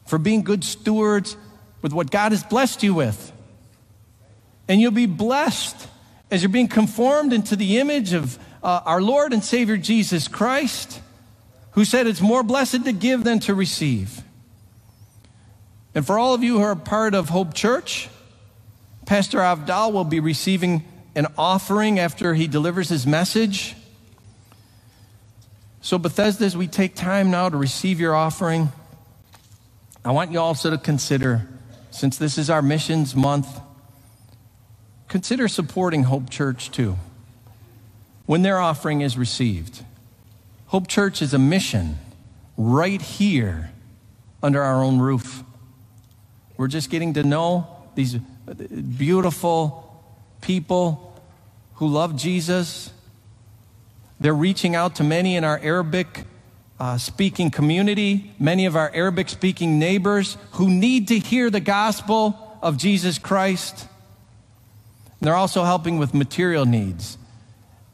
for 0.06 0.18
being 0.18 0.42
good 0.42 0.64
stewards 0.64 1.36
with 1.82 1.92
what 1.92 2.10
God 2.10 2.32
has 2.32 2.42
blessed 2.42 2.82
you 2.82 2.94
with. 2.94 3.32
And 4.68 4.80
you'll 4.80 4.90
be 4.90 5.06
blessed 5.06 5.88
as 6.30 6.42
you're 6.42 6.50
being 6.50 6.68
conformed 6.68 7.32
into 7.32 7.54
the 7.54 7.78
image 7.78 8.12
of 8.12 8.38
uh, 8.62 8.80
our 8.84 9.00
Lord 9.00 9.32
and 9.32 9.42
Savior 9.42 9.76
Jesus 9.76 10.28
Christ, 10.28 11.00
who 11.72 11.84
said 11.84 12.06
it's 12.06 12.20
more 12.20 12.42
blessed 12.42 12.84
to 12.84 12.92
give 12.92 13.22
than 13.22 13.38
to 13.40 13.54
receive. 13.54 14.22
And 15.94 16.04
for 16.04 16.18
all 16.18 16.34
of 16.34 16.42
you 16.42 16.58
who 16.58 16.64
are 16.64 16.76
part 16.76 17.14
of 17.14 17.28
Hope 17.28 17.54
Church, 17.54 18.08
Pastor 19.06 19.38
Avdal 19.38 19.92
will 19.92 20.04
be 20.04 20.20
receiving 20.20 20.84
an 21.14 21.26
offering 21.36 21.98
after 21.98 22.34
he 22.34 22.46
delivers 22.46 22.88
his 22.88 23.06
message. 23.06 23.74
So, 25.82 25.98
Bethesda, 25.98 26.44
as 26.44 26.56
we 26.56 26.66
take 26.66 26.94
time 26.94 27.30
now 27.30 27.48
to 27.48 27.56
receive 27.56 28.00
your 28.00 28.14
offering, 28.14 28.70
I 30.04 30.12
want 30.12 30.32
you 30.32 30.40
also 30.40 30.70
to 30.70 30.78
consider 30.78 31.48
since 31.90 32.16
this 32.16 32.38
is 32.38 32.48
our 32.48 32.62
missions 32.62 33.16
month, 33.16 33.60
consider 35.08 35.48
supporting 35.48 36.04
Hope 36.04 36.30
Church 36.30 36.70
too 36.70 36.96
when 38.26 38.42
their 38.42 38.58
offering 38.58 39.00
is 39.00 39.18
received. 39.18 39.84
Hope 40.66 40.86
Church 40.86 41.20
is 41.20 41.34
a 41.34 41.38
mission 41.38 41.98
right 42.56 43.02
here 43.02 43.72
under 44.42 44.62
our 44.62 44.84
own 44.84 45.00
roof. 45.00 45.42
We're 46.56 46.68
just 46.68 46.90
getting 46.90 47.14
to 47.14 47.24
know 47.24 47.66
these 47.96 48.14
beautiful 48.14 49.89
people 50.40 51.20
who 51.74 51.88
love 51.88 52.16
Jesus. 52.16 52.90
They're 54.18 54.34
reaching 54.34 54.74
out 54.74 54.96
to 54.96 55.04
many 55.04 55.36
in 55.36 55.44
our 55.44 55.58
Arabic 55.58 56.24
uh, 56.78 56.98
speaking 56.98 57.50
community, 57.50 58.32
many 58.38 58.66
of 58.66 58.76
our 58.76 58.90
Arabic 58.94 59.28
speaking 59.28 59.78
neighbors 59.78 60.36
who 60.52 60.68
need 60.70 61.08
to 61.08 61.18
hear 61.18 61.50
the 61.50 61.60
gospel 61.60 62.58
of 62.62 62.76
Jesus 62.76 63.18
Christ. 63.18 63.86
And 65.20 65.26
they're 65.26 65.34
also 65.34 65.64
helping 65.64 65.98
with 65.98 66.14
material 66.14 66.64
needs. 66.64 67.18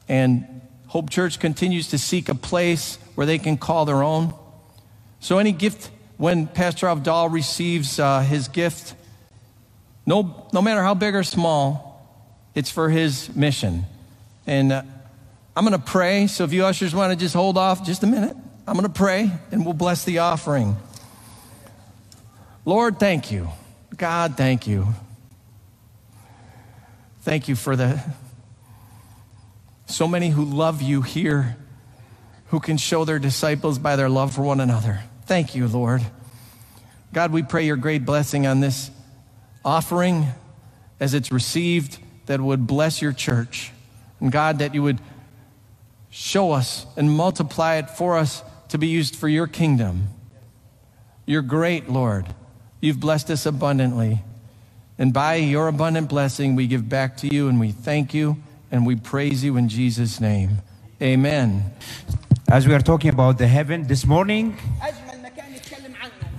And 0.07 0.61
Hope 0.87 1.09
Church 1.09 1.39
continues 1.39 1.89
to 1.89 1.97
seek 1.97 2.29
a 2.29 2.35
place 2.35 2.97
where 3.15 3.27
they 3.27 3.37
can 3.37 3.57
call 3.57 3.85
their 3.85 4.03
own. 4.03 4.33
So, 5.19 5.37
any 5.37 5.51
gift, 5.51 5.89
when 6.15 6.47
Pastor 6.47 6.87
Avdal 6.87 7.31
receives 7.31 7.99
uh, 7.99 8.21
his 8.21 8.47
gift, 8.47 8.95
No, 10.05 10.47
no 10.53 10.61
matter 10.61 10.81
how 10.81 10.93
big 10.93 11.15
or 11.15 11.23
small, 11.23 11.86
it's 12.57 12.71
for 12.71 12.89
His 12.89 13.33
mission. 13.35 13.85
And 14.47 14.71
uh, 14.71 14.81
I'm 15.55 15.63
going 15.63 15.79
to 15.79 15.85
pray. 15.85 16.25
So 16.25 16.43
if 16.43 16.51
you 16.53 16.65
ushers 16.65 16.95
want 16.95 17.13
to 17.13 17.15
just 17.15 17.35
hold 17.35 17.55
off 17.55 17.85
just 17.85 18.01
a 18.01 18.07
minute, 18.07 18.35
I'm 18.65 18.73
going 18.73 18.87
to 18.87 18.89
pray 18.89 19.31
and 19.51 19.63
we'll 19.63 19.75
bless 19.75 20.03
the 20.05 20.17
offering. 20.17 20.75
Lord, 22.65 22.99
thank 22.99 23.31
you. 23.31 23.49
God, 23.95 24.37
thank 24.37 24.65
you. 24.65 24.87
Thank 27.21 27.47
you 27.47 27.55
for 27.55 27.75
the 27.75 28.03
so 29.85 30.07
many 30.07 30.29
who 30.29 30.43
love 30.43 30.81
you 30.81 31.03
here, 31.03 31.57
who 32.47 32.59
can 32.59 32.77
show 32.77 33.05
their 33.05 33.19
disciples 33.19 33.77
by 33.77 33.95
their 33.95 34.09
love 34.09 34.33
for 34.33 34.41
one 34.41 34.59
another. 34.59 35.03
Thank 35.27 35.53
you, 35.53 35.67
Lord. 35.67 36.01
God, 37.13 37.31
we 37.31 37.43
pray 37.43 37.67
your 37.67 37.77
great 37.77 38.03
blessing 38.03 38.47
on 38.47 38.61
this 38.61 38.89
offering 39.63 40.25
as 40.99 41.13
it's 41.13 41.31
received 41.31 41.99
that 42.27 42.39
would 42.39 42.67
bless 42.67 43.01
your 43.01 43.11
church. 43.11 43.71
And 44.19 44.31
God, 44.31 44.59
that 44.59 44.73
you 44.73 44.83
would 44.83 44.99
show 46.09 46.51
us 46.51 46.85
and 46.95 47.11
multiply 47.11 47.75
it 47.75 47.89
for 47.89 48.17
us 48.17 48.43
to 48.69 48.77
be 48.77 48.87
used 48.87 49.15
for 49.15 49.27
your 49.27 49.47
kingdom. 49.47 50.07
You're 51.25 51.41
great, 51.41 51.89
Lord. 51.89 52.25
You've 52.79 52.99
blessed 52.99 53.29
us 53.31 53.45
abundantly. 53.45 54.21
And 54.97 55.13
by 55.13 55.35
your 55.35 55.67
abundant 55.67 56.09
blessing, 56.09 56.55
we 56.55 56.67
give 56.67 56.87
back 56.89 57.17
to 57.17 57.27
you 57.27 57.49
and 57.49 57.59
we 57.59 57.71
thank 57.71 58.13
you 58.13 58.37
and 58.71 58.85
we 58.85 58.95
praise 58.95 59.43
you 59.43 59.57
in 59.57 59.69
Jesus' 59.69 60.19
name. 60.19 60.57
Amen. 61.01 61.71
As 62.49 62.67
we 62.67 62.73
are 62.73 62.79
talking 62.79 63.09
about 63.09 63.37
the 63.37 63.47
heaven 63.47 63.87
this 63.87 64.05
morning, 64.05 64.57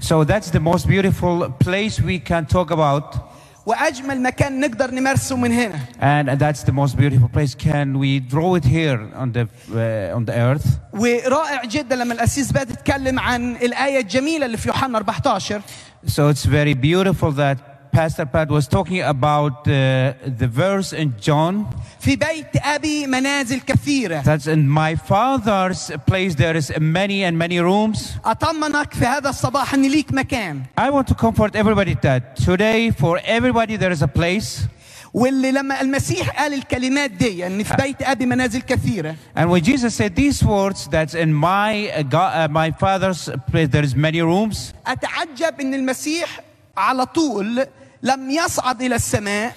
so 0.01 0.25
that's 0.25 0.51
the 0.51 0.61
most 0.61 0.89
beautiful 0.89 1.51
place 1.51 2.01
we 2.01 2.19
can 2.19 2.47
talk 2.47 2.71
about 2.71 3.38
واجمل 3.69 4.23
مكان 4.23 4.61
نقدر 4.61 4.91
نمارسه 4.91 5.37
من 5.37 5.53
هنا 5.53 5.79
And 6.01 6.39
that's 6.39 6.63
the 6.63 6.73
most 6.73 6.97
beautiful 6.97 7.29
place. 7.29 7.55
Can 7.55 7.99
we 7.99 8.21
draw 8.21 8.55
it 8.55 8.65
here 8.65 8.99
on 9.15 9.33
the, 9.33 9.45
uh, 9.73 10.17
on 10.17 10.25
the 10.25 10.35
earth? 10.35 10.67
ورائع 10.93 11.65
جدا 11.65 11.97
لما 11.97 12.15
الاسيس 12.15 12.53
بات 12.53 12.71
يتكلم 12.71 13.19
عن 13.19 13.57
الايه 13.57 14.01
الجميله 14.01 14.47
اللي 14.47 14.57
في 14.57 14.69
يوحنا 14.69 14.99
14 14.99 15.61
So 16.07 16.29
it's 16.33 16.45
very 16.45 16.75
beautiful 16.75 17.31
that 17.33 17.59
Pastor 17.94 18.26
Pat 18.26 18.50
was 18.50 18.68
talking 18.68 19.02
about 19.02 19.68
uh, 19.68 20.14
the 20.26 20.48
verse 20.48 20.94
in 20.94 21.14
John. 21.22 21.66
في 22.00 22.16
بيت 22.16 22.56
ابي 22.56 23.08
منازل 23.08 23.60
كثيره 23.60 24.22
That's 24.24 24.48
in 24.48 24.68
my 24.68 24.96
father's 24.96 25.92
place. 26.08 26.34
There 26.36 26.56
is 26.58 26.72
many 26.80 27.24
and 27.24 27.38
many 27.38 27.60
rooms. 27.60 28.18
اطمنك 28.26 28.94
في 28.94 29.06
هذا 29.06 29.30
الصباح 29.30 29.74
ان 29.74 29.82
ليك 29.82 30.14
مكان 30.14 30.64
I 30.80 30.90
want 30.90 31.08
to 31.08 31.14
comfort 31.16 31.56
everybody 31.56 31.94
that 32.02 32.36
today, 32.36 32.90
for 32.92 33.20
everybody, 33.26 33.76
there 33.78 33.92
is 33.92 34.02
a 34.02 34.08
place. 34.08 34.68
واللي 35.14 35.52
لما 35.52 35.82
المسيح 35.82 36.42
قال 36.42 36.54
الكلمات 36.54 37.12
دي 37.12 37.48
ان 37.48 37.64
في 37.64 37.76
بيت 37.76 38.02
ابي 38.02 38.26
منازل 38.26 38.62
كثيره 38.62 39.16
And 39.38 39.50
when 39.52 39.64
Jesus 39.64 39.94
said 39.96 40.16
these 40.16 40.44
words, 40.44 40.88
that's 40.88 41.14
in 41.14 41.32
my 41.34 41.92
uh, 41.92 42.02
God, 42.02 42.32
uh, 42.36 42.48
my 42.52 42.72
father's 42.72 43.30
place. 43.52 43.70
There 43.70 43.84
is 43.84 43.96
many 43.96 44.22
rooms. 44.22 44.74
اتعجب 44.88 45.60
ان 45.62 45.74
المسيح 45.74 46.40
على 46.78 47.06
طول 47.06 47.66
لم 48.04 48.30
يصعد 48.32 48.82
الى 48.82 48.96
السماء 48.96 49.54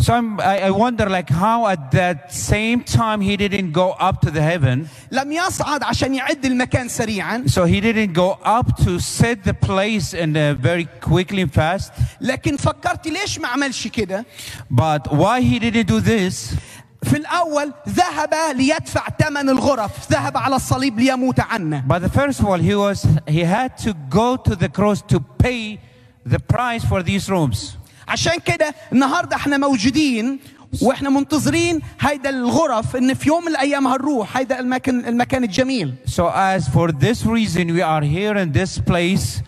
So 0.00 0.14
I'm, 0.14 0.38
I, 0.40 0.60
I 0.60 0.70
wonder, 0.70 1.08
like, 1.08 1.28
how 1.28 1.66
at 1.66 1.90
that 1.90 2.32
same 2.32 2.84
time 2.84 3.20
he 3.20 3.36
didn't 3.36 3.72
go 3.72 3.90
up 3.98 4.20
to 4.20 4.30
the 4.30 4.40
heaven. 4.40 4.88
لم 5.10 5.32
يصعد 5.32 5.82
عشان 5.82 6.14
يعد 6.14 6.44
المكان 6.44 6.88
سريعا 6.88 7.44
So 7.48 7.64
he 7.64 7.80
didn't 7.80 8.12
go 8.12 8.38
up 8.44 8.76
to 8.84 9.00
set 9.00 9.42
the 9.42 9.54
place 9.54 10.14
and 10.14 10.36
uh, 10.36 10.54
very 10.54 10.84
quickly 11.00 11.42
and 11.42 11.52
fast. 11.52 11.92
لكن 12.20 12.56
فكرت 12.56 13.08
ليش 13.08 13.38
ما 13.38 13.48
عملش 13.48 13.86
كده 13.88 14.24
But 14.70 15.12
why 15.12 15.40
he 15.40 15.58
didn't 15.58 15.88
do 15.88 16.00
this? 16.00 16.54
في 17.02 17.16
الأول 17.16 17.72
ذهب 17.88 18.34
ليدفع 18.54 19.06
ثمن 19.20 19.48
الغرف 19.48 20.12
ذهب 20.12 20.36
على 20.36 20.56
الصليب 20.56 20.98
ليموت 21.00 21.40
عنا 21.40 21.84
But 21.88 21.98
the 22.02 22.08
first 22.08 22.38
of 22.40 22.46
all, 22.46 22.58
he 22.58 22.74
was 22.76 23.04
he 23.26 23.40
had 23.44 23.76
to 23.78 23.94
go 24.08 24.36
to 24.36 24.54
the 24.56 24.68
cross 24.68 25.02
to 25.02 25.18
pay 25.20 25.78
the 26.26 26.38
price 26.38 26.84
for 26.84 27.02
these 27.02 27.28
rooms. 27.30 27.76
عشان 28.08 28.38
كده 28.44 28.74
النهاردة 28.92 29.36
احنا 29.36 29.56
موجودين 29.56 30.38
واحنا 30.82 31.10
منتظرين 31.10 31.80
هيدا 32.00 32.30
الغرف 32.30 32.96
ان 32.96 33.14
في 33.14 33.28
يوم 33.28 33.44
من 33.44 33.48
الايام 33.48 33.86
هنروح 33.86 34.36
هيدا 34.36 34.60
المكان 34.60 35.04
المكان 35.04 35.44
الجميل 35.44 35.94
So 36.06 36.22
as 36.28 36.68
for 36.68 36.92
this 36.92 37.24
reason, 37.26 37.74
we 37.74 37.82
are 37.82 38.02
here 38.02 38.36
in 38.36 38.52
this 38.52 38.78
place 38.78 39.42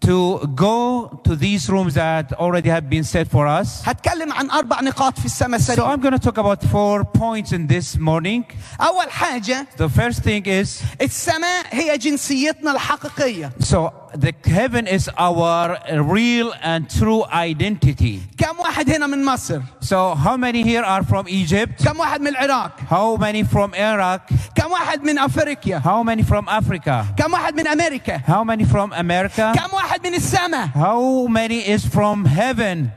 to 0.00 0.38
go 0.54 1.20
to 1.26 1.34
these 1.34 1.70
rooms 1.70 1.94
that 1.94 2.32
already 2.34 2.68
have 2.68 2.90
been 2.90 3.04
set 3.04 3.26
for 3.28 3.46
us. 3.46 3.82
هتكلم 3.88 4.32
عن 4.32 4.50
اربع 4.50 4.80
نقاط 4.80 5.18
في 5.18 5.24
السماء 5.26 5.60
So 5.60 5.62
سريع 5.62 5.96
I'm 5.96 6.00
going 6.00 6.18
to 6.18 6.30
talk 6.30 6.38
about 6.38 6.62
four 6.64 7.04
points 7.04 7.52
in 7.52 7.66
this 7.66 7.96
morning. 7.98 8.42
اول 8.80 9.10
حاجة 9.10 9.66
The 9.76 9.88
first 9.88 10.18
thing 10.24 10.44
is 10.46 10.82
السماء 11.02 11.66
هي 11.70 11.98
جنسيتنا 11.98 12.72
الحقيقية 12.72 13.52
so 13.62 13.90
the 14.14 14.32
heaven 14.44 14.86
is 14.86 15.10
our 15.18 15.76
real 16.02 16.52
and 16.62 16.88
true 16.88 17.24
identity. 17.32 18.20
كم 18.38 18.58
واحد 18.60 18.90
هنا 18.90 19.06
من 19.06 19.24
مصر 19.24 19.60
So 19.80 20.14
how 20.14 20.36
many 20.36 20.62
here 20.62 20.82
are 20.82 21.02
from 21.02 21.28
Egypt? 21.28 21.82
كم 21.84 21.98
واحد 22.00 22.20
من 22.20 22.26
العراق 22.28 22.70
How 22.90 23.16
many 23.16 23.42
from 23.44 23.74
Iraq? 23.74 24.20
كم 24.54 24.70
واحد 24.70 25.02
من 25.02 25.18
افريقيا 25.18 25.78
How 25.82 26.02
many 26.02 26.22
from 26.22 26.48
Africa? 26.48 27.04
كم 27.18 27.32
واحد 27.32 27.54
من 27.54 27.66
امريكا 27.66 28.18
How 28.26 28.44
many 28.44 28.64
from 28.64 28.92
America? 28.92 29.52
كم 29.56 29.74
واحد 29.74 30.06
من 30.06 30.14
السماء 30.14 30.68
How 30.74 31.26
many 31.28 31.60
is 31.66 31.84
from 31.86 32.24
heaven? 32.24 32.90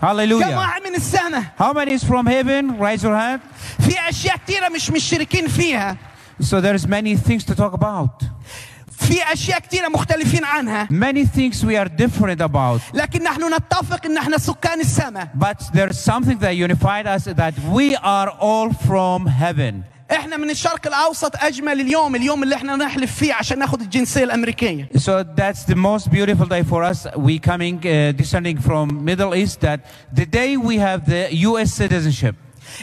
كم 0.00 0.06
Hallelujah. 0.06 0.56
واحد 0.56 0.82
من 0.82 0.94
السماء 0.94 1.42
How 1.58 1.72
many 1.72 1.92
is 1.92 2.04
from 2.04 2.26
heaven? 2.26 2.78
Raise 2.78 3.02
your 3.02 3.14
hand. 3.16 3.40
في 3.80 3.94
اشياء 4.08 4.36
كثيره 4.36 4.68
مش 4.68 4.90
مشتركين 4.90 5.48
فيها 5.48 5.96
So 6.42 6.60
there's 6.60 6.86
many 6.86 7.16
things 7.16 7.44
to 7.44 7.54
talk 7.54 7.74
about. 7.74 8.24
في 9.04 9.32
اشياء 9.32 9.58
كثيره 9.58 9.88
مختلفين 9.88 10.44
عنها 10.44 10.88
Many 10.90 11.24
things 11.38 11.64
we 11.64 11.76
are 11.76 11.88
different 11.88 12.40
about. 12.40 12.80
لكن 12.94 13.22
نحن 13.22 13.54
نتفق 13.54 14.06
ان 14.06 14.16
احنا 14.18 14.38
سكان 14.38 14.80
السماء 14.80 15.28
But 15.38 15.58
there's 15.72 15.98
something 15.98 16.38
that 16.40 16.54
unified 16.56 17.06
us 17.06 17.24
that 17.24 17.54
we 17.72 17.96
are 17.96 18.30
all 18.40 18.72
from 18.72 19.26
heaven. 19.26 19.74
احنا 20.12 20.36
من 20.36 20.50
الشرق 20.50 20.86
الاوسط 20.86 21.36
اجمل 21.36 21.80
اليوم 21.80 22.16
اليوم 22.16 22.42
اللي 22.42 22.54
احنا 22.54 22.76
نحلف 22.76 23.14
فيه 23.14 23.34
عشان 23.34 23.58
ناخد 23.58 23.80
الجنسيه 23.80 24.24
الامريكيه 24.24 24.88
So 24.98 25.22
that's 25.22 25.64
the 25.72 25.76
most 25.76 26.10
beautiful 26.10 26.46
day 26.46 26.62
for 26.62 26.82
us. 26.82 27.06
We 27.16 27.38
coming, 27.38 27.78
uh, 27.78 28.12
descending 28.22 28.58
from 28.58 29.04
Middle 29.04 29.34
East, 29.34 29.60
that 29.60 29.80
the 30.12 30.26
day 30.26 30.56
we 30.56 30.76
have 30.78 31.00
the 31.06 31.22
U.S. 31.48 31.70
citizenship. 31.82 32.34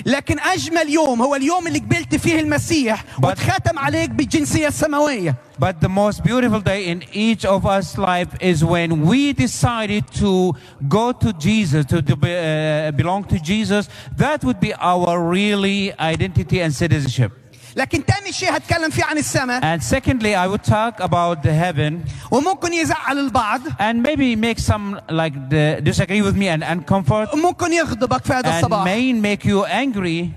لكن 0.05 0.39
اجمل 0.39 0.89
يوم 0.89 1.21
هو 1.21 1.35
اليوم 1.35 1.67
اللي 1.67 1.79
قبلت 1.79 2.15
فيه 2.15 2.39
المسيح 2.39 3.03
But- 3.03 3.23
واتختم 3.25 3.79
عليك 3.79 4.09
بالجنسيه 4.09 4.67
السماويه 4.67 5.35
But 5.59 5.81
the 5.81 5.89
most 5.89 6.23
beautiful 6.23 6.61
day 6.61 6.85
in 6.87 7.03
each 7.13 7.43
of 7.45 7.65
us 7.65 7.97
life 7.97 8.29
is 8.41 8.63
when 8.63 9.05
we 9.09 9.33
decided 9.33 10.03
to 10.23 10.53
go 10.87 11.11
to 11.23 11.33
Jesus, 11.33 11.85
to, 11.85 12.01
to 12.03 12.15
be, 12.15 12.31
uh, 12.35 12.91
belong 12.91 13.23
to 13.33 13.39
Jesus. 13.39 13.89
That 14.17 14.43
would 14.43 14.59
be 14.59 14.73
our 14.75 15.19
really 15.37 15.81
identity 15.99 16.61
and 16.61 16.71
citizenship. 16.83 17.31
لكن 17.75 18.05
تاني 18.05 18.31
شيء 18.31 18.55
هتكلم 18.57 18.89
فيه 18.89 19.03
عن 19.03 19.17
السماء 19.17 19.61
And 19.77 19.83
secondly, 19.83 20.35
I 20.35 20.47
would 20.47 20.63
talk 20.63 20.99
about 20.99 21.43
the 21.43 21.53
heaven 21.53 22.05
وممكن 22.31 22.73
يزعل 22.73 23.17
البعض 23.17 23.61
and 23.79 24.01
maybe 24.03 24.35
make 24.35 24.59
some 24.59 24.99
like 25.09 25.49
the, 25.49 25.81
disagree 25.83 26.21
with 26.21 26.35
me 26.35 26.47
and 26.47 26.63
uncomfort 26.63 27.35
ممكن 27.35 27.73
يغضبك 27.73 28.25
في 28.25 28.33
هذا 28.33 28.49
and 28.49 28.63
الصباح 28.65 28.85
may 28.85 29.13
make 29.13 29.45
you 29.45 29.65
angry. 29.65 30.29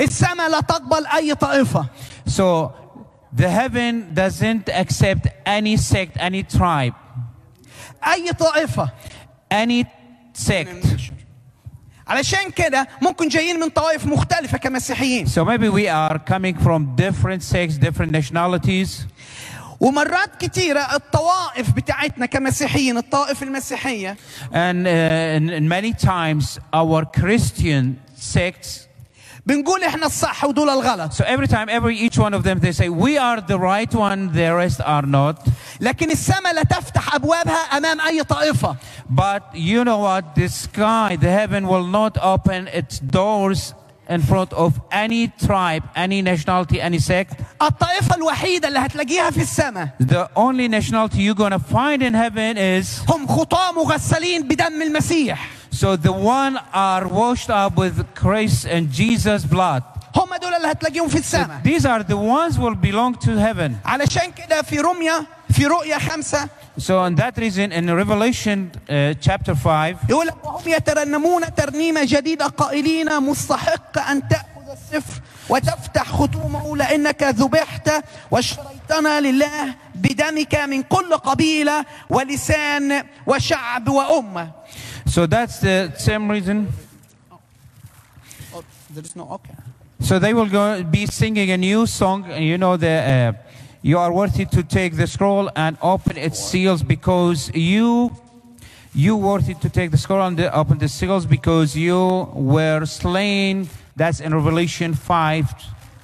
السماء 0.00 0.50
لا 0.50 0.60
تقبل 0.60 1.06
اي 1.06 1.34
طائفه 1.34 1.86
So 2.26 2.72
the 3.32 3.48
heaven 3.48 4.12
doesn't 4.14 4.68
accept 4.68 5.28
any 5.46 5.76
sect, 5.76 6.16
any 6.18 6.42
tribe, 6.42 6.94
اي 8.06 8.32
طائفه 8.38 8.90
any 9.52 9.84
sect. 10.34 10.86
علشان 12.07 12.51
كده 12.51 12.87
ممكن 13.01 13.27
جايين 13.27 13.59
من 13.59 13.69
طوائف 13.69 14.05
مختلفة 14.05 14.57
كمسيحيين 14.57 15.25
So 15.27 15.45
maybe 15.45 15.69
we 15.69 15.87
are 15.87 16.19
coming 16.19 16.55
from 16.55 16.95
different 16.95 17.41
sects, 17.43 17.77
different 17.77 18.11
nationalities. 18.11 19.05
ومرات 19.79 20.35
كتيرة 20.39 20.79
الطوائف 20.95 21.71
بتاعتنا 21.71 22.25
كمسيحيين 22.25 22.97
الطائف 22.97 23.43
المسيحية 23.43 24.17
And, 24.51 24.85
uh, 24.87 25.59
and 25.59 25.69
many 25.69 25.93
times 25.93 26.59
our 26.73 27.05
Christian 27.05 27.99
sects. 28.15 28.84
بنقول 29.45 29.83
إحنا 29.83 30.05
الصح 30.05 30.45
ودول 30.45 30.69
الغلط 30.69 31.13
So 31.13 31.23
every 31.23 31.47
time, 31.47 31.69
every 31.69 31.95
each 31.95 32.17
one 32.17 32.33
of 32.33 32.43
them, 32.43 32.59
they 32.59 32.71
say 32.71 32.89
we 32.89 33.17
are 33.17 33.41
the 33.41 33.59
right 33.59 33.93
one, 33.93 34.31
the 34.33 34.49
rest 34.55 34.81
are 34.81 35.05
not. 35.05 35.47
لكن 35.81 36.11
السماء 36.11 36.53
لا 36.53 36.63
تفتح 36.63 37.15
أبوابها 37.15 37.77
أمام 37.77 38.01
أي 38.01 38.23
طائفة 38.23 38.75
But 39.09 39.43
you 39.53 39.83
know 39.83 39.99
what? 39.99 40.35
The 40.35 40.47
sky, 40.49 41.15
the 41.19 41.29
heaven 41.29 41.67
will 41.67 41.85
not 41.85 42.17
open 42.21 42.67
its 42.67 42.99
doors 42.99 43.73
in 44.09 44.21
front 44.21 44.53
of 44.53 44.79
any 44.91 45.27
tribe, 45.47 45.83
any 45.95 46.21
nationality, 46.21 46.81
any 46.81 46.99
sect. 46.99 47.33
الطائفة 47.61 48.15
الوحيدة 48.15 48.67
اللي 48.67 48.79
هتلاقيها 48.79 49.29
في 49.29 49.41
السماء 49.41 49.89
The 49.99 50.29
only 50.35 50.67
nationality 50.67 51.17
you're 51.21 51.35
to 51.35 51.59
find 51.59 52.01
in 52.01 52.13
heaven 52.13 52.57
is 52.57 53.11
هم 53.11 53.27
خطاة 53.27 53.71
مغسلين 53.71 54.47
بدم 54.47 54.81
المسيح 54.81 55.49
so 55.75 55.95
the 55.95 56.11
one 56.11 56.57
are 56.73 57.05
washed 57.07 57.49
up 57.49 57.73
with 57.77 57.95
Christ 58.15 58.65
and 58.65 58.91
Jesus' 58.91 59.43
blood. 59.45 59.83
هم 60.15 60.29
دول 60.41 60.53
اللي 60.53 60.71
هتلاقيهم 60.71 61.07
في 61.07 61.17
السماء 61.17 61.61
These 61.63 61.85
are 61.85 62.03
the 62.03 62.17
ones 62.17 62.57
will 62.59 62.75
belong 62.75 63.15
to 63.25 63.31
heaven. 63.37 63.75
علشان 63.85 64.31
كده 64.31 64.61
في 64.61 64.79
رمية 64.79 65.25
في 65.51 65.65
رؤية 65.65 65.97
خمسة 65.97 66.49
So, 66.77 66.99
on 66.99 67.15
that 67.15 67.37
reason, 67.37 67.71
in 67.71 67.85
Revelation 67.89 68.69
uh, 68.89 69.13
chapter 69.21 69.55
5, 69.55 69.97
يقول 70.09 70.27
لك 70.27 70.45
وهم 70.45 70.61
يترنمون 70.67 71.53
ترنيمة 71.55 72.01
جديدة 72.03 72.47
قائلين 72.47 73.19
مستحق 73.23 73.99
أن 74.09 74.27
تأخذ 74.27 74.71
السفر 74.71 75.21
وتفتح 75.49 76.03
ختومه 76.11 76.77
لأنك 76.77 77.23
ذبحت 77.23 77.91
واشتريتنا 78.31 79.21
لله 79.21 79.75
بدمك 79.95 80.55
من 80.55 80.83
كل 80.83 81.13
قبيلة 81.13 81.85
ولسان 82.09 83.03
وشعب 83.27 83.87
وأمة 83.89 84.51
so 85.06 85.26
that's 85.26 85.58
the 85.60 85.92
same 85.96 86.30
reason. 86.30 86.68
So 90.00 90.18
they 90.18 90.34
will 90.34 90.46
go 90.46 90.82
be 90.82 91.06
singing 91.06 91.50
a 91.50 91.56
new 91.56 91.86
song. 91.86 92.24
and 92.30 92.44
You 92.44 92.58
know 92.58 92.76
the 92.76 92.88
uh, 92.88 93.32
you 93.82 93.98
are 93.98 94.12
worthy 94.12 94.44
to 94.46 94.62
take 94.62 94.96
the 94.96 95.06
scroll 95.06 95.50
and 95.54 95.76
open 95.82 96.16
its 96.16 96.38
seals 96.38 96.82
because 96.82 97.50
you 97.54 98.10
you 98.94 99.16
worthy 99.16 99.54
to 99.54 99.68
take 99.68 99.90
the 99.92 99.98
scroll 99.98 100.22
and 100.26 100.36
the, 100.36 100.52
open 100.54 100.78
the 100.78 100.88
seals 100.88 101.24
because 101.26 101.76
you 101.76 102.28
were 102.34 102.84
slain. 102.86 103.68
That's 103.96 104.20
in 104.20 104.34
Revelation 104.34 104.94
5, 104.94 105.54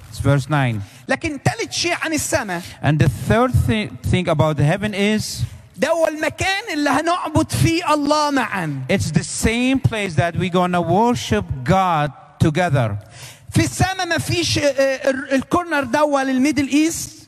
it's 0.09 0.19
verse 0.19 0.47
9. 0.49 0.81
لكن 1.09 1.39
ثالث 1.43 1.71
شيء 1.71 1.95
عن 1.95 2.13
السماء 2.13 2.61
And 2.81 2.99
the 2.99 3.09
third 3.09 3.51
thi- 3.53 3.87
thing 4.03 4.27
about 4.29 4.55
the 4.57 4.63
heaven 4.63 4.93
is 4.93 5.43
ده 5.82 5.88
هو 5.90 6.08
المكان 6.08 6.62
اللي 6.72 6.90
هنعبد 6.90 7.50
فيه 7.52 7.94
الله 7.94 8.30
معا 8.30 8.82
it's 8.92 9.10
the 9.18 9.24
same 9.44 9.78
place 9.90 10.14
that 10.16 10.34
we're 10.36 10.52
gonna 10.52 10.80
worship 10.82 11.44
God 11.68 12.10
together. 12.44 12.90
في 13.50 13.64
السماء 13.64 14.06
ما 14.06 14.18
فيش 14.18 14.58
آه، 14.58 14.62
آه، 14.62 15.10
ال- 15.10 15.32
الكورنر 15.34 15.84
دوا 15.84 16.22
للميدل 16.22 16.68
ايست 16.68 17.21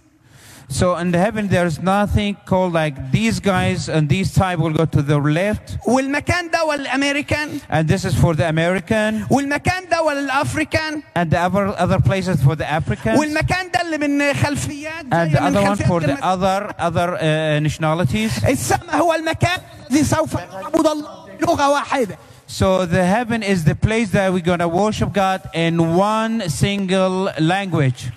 So 0.74 0.96
in 0.98 1.10
the 1.12 1.18
heaven, 1.18 1.48
there's 1.48 1.80
nothing 1.82 2.38
called 2.46 2.74
like 2.74 3.12
these 3.12 3.40
guys 3.40 3.90
and 3.90 4.08
these 4.08 4.32
type 4.34 4.60
will 4.60 4.74
go 4.74 4.86
to 4.86 5.02
the 5.02 5.18
left, 5.18 5.78
والمكان 5.88 6.52
دوا 6.52 6.76
للامريكان 6.76 7.62
and 7.70 7.88
this 7.88 8.06
is 8.06 8.14
for 8.14 8.36
the 8.36 8.48
American, 8.48 9.26
والمكان 9.32 9.90
دوا 9.92 10.14
للافريكان 10.14 11.02
and 11.16 11.32
the 11.32 11.40
other 11.40 11.68
other 11.78 12.00
places 12.00 12.44
for 12.44 12.56
the 12.56 12.70
Africans, 12.70 13.20
والمكان 13.20 13.72
ده 13.72 13.82
اللي 13.82 13.98
من 13.98 14.34
خلفيات 14.34 15.06
and 15.12 15.32
زي 15.32 15.38
the 15.38 15.42
من 15.42 15.58
other 15.58 15.62
one 15.62 15.76
خلفيات 15.76 15.88
for 15.88 16.00
the 16.02 16.08
غير 16.08 16.18
other 16.22 16.74
other 16.80 17.18
uh, 17.18 17.60
nationalities. 17.60 18.46
السماء 18.50 18.96
هو 18.98 19.14
المكان 19.14 19.60
الذي 19.92 20.04
سوف 20.04 20.34
نعبد 20.36 20.88
الله 20.88 21.26
بلغة 21.42 21.70
واحدة 21.70 22.18
So 22.48 22.86
the 22.86 23.04
heaven 23.06 23.44
is 23.44 23.64
the 23.64 23.76
place 23.76 24.10
that 24.10 24.34
we're 24.34 24.40
gonna 24.52 24.68
worship 24.68 25.14
God 25.14 25.42
in 25.54 25.96
one 25.96 26.50
single 26.50 27.30
language, 27.40 28.12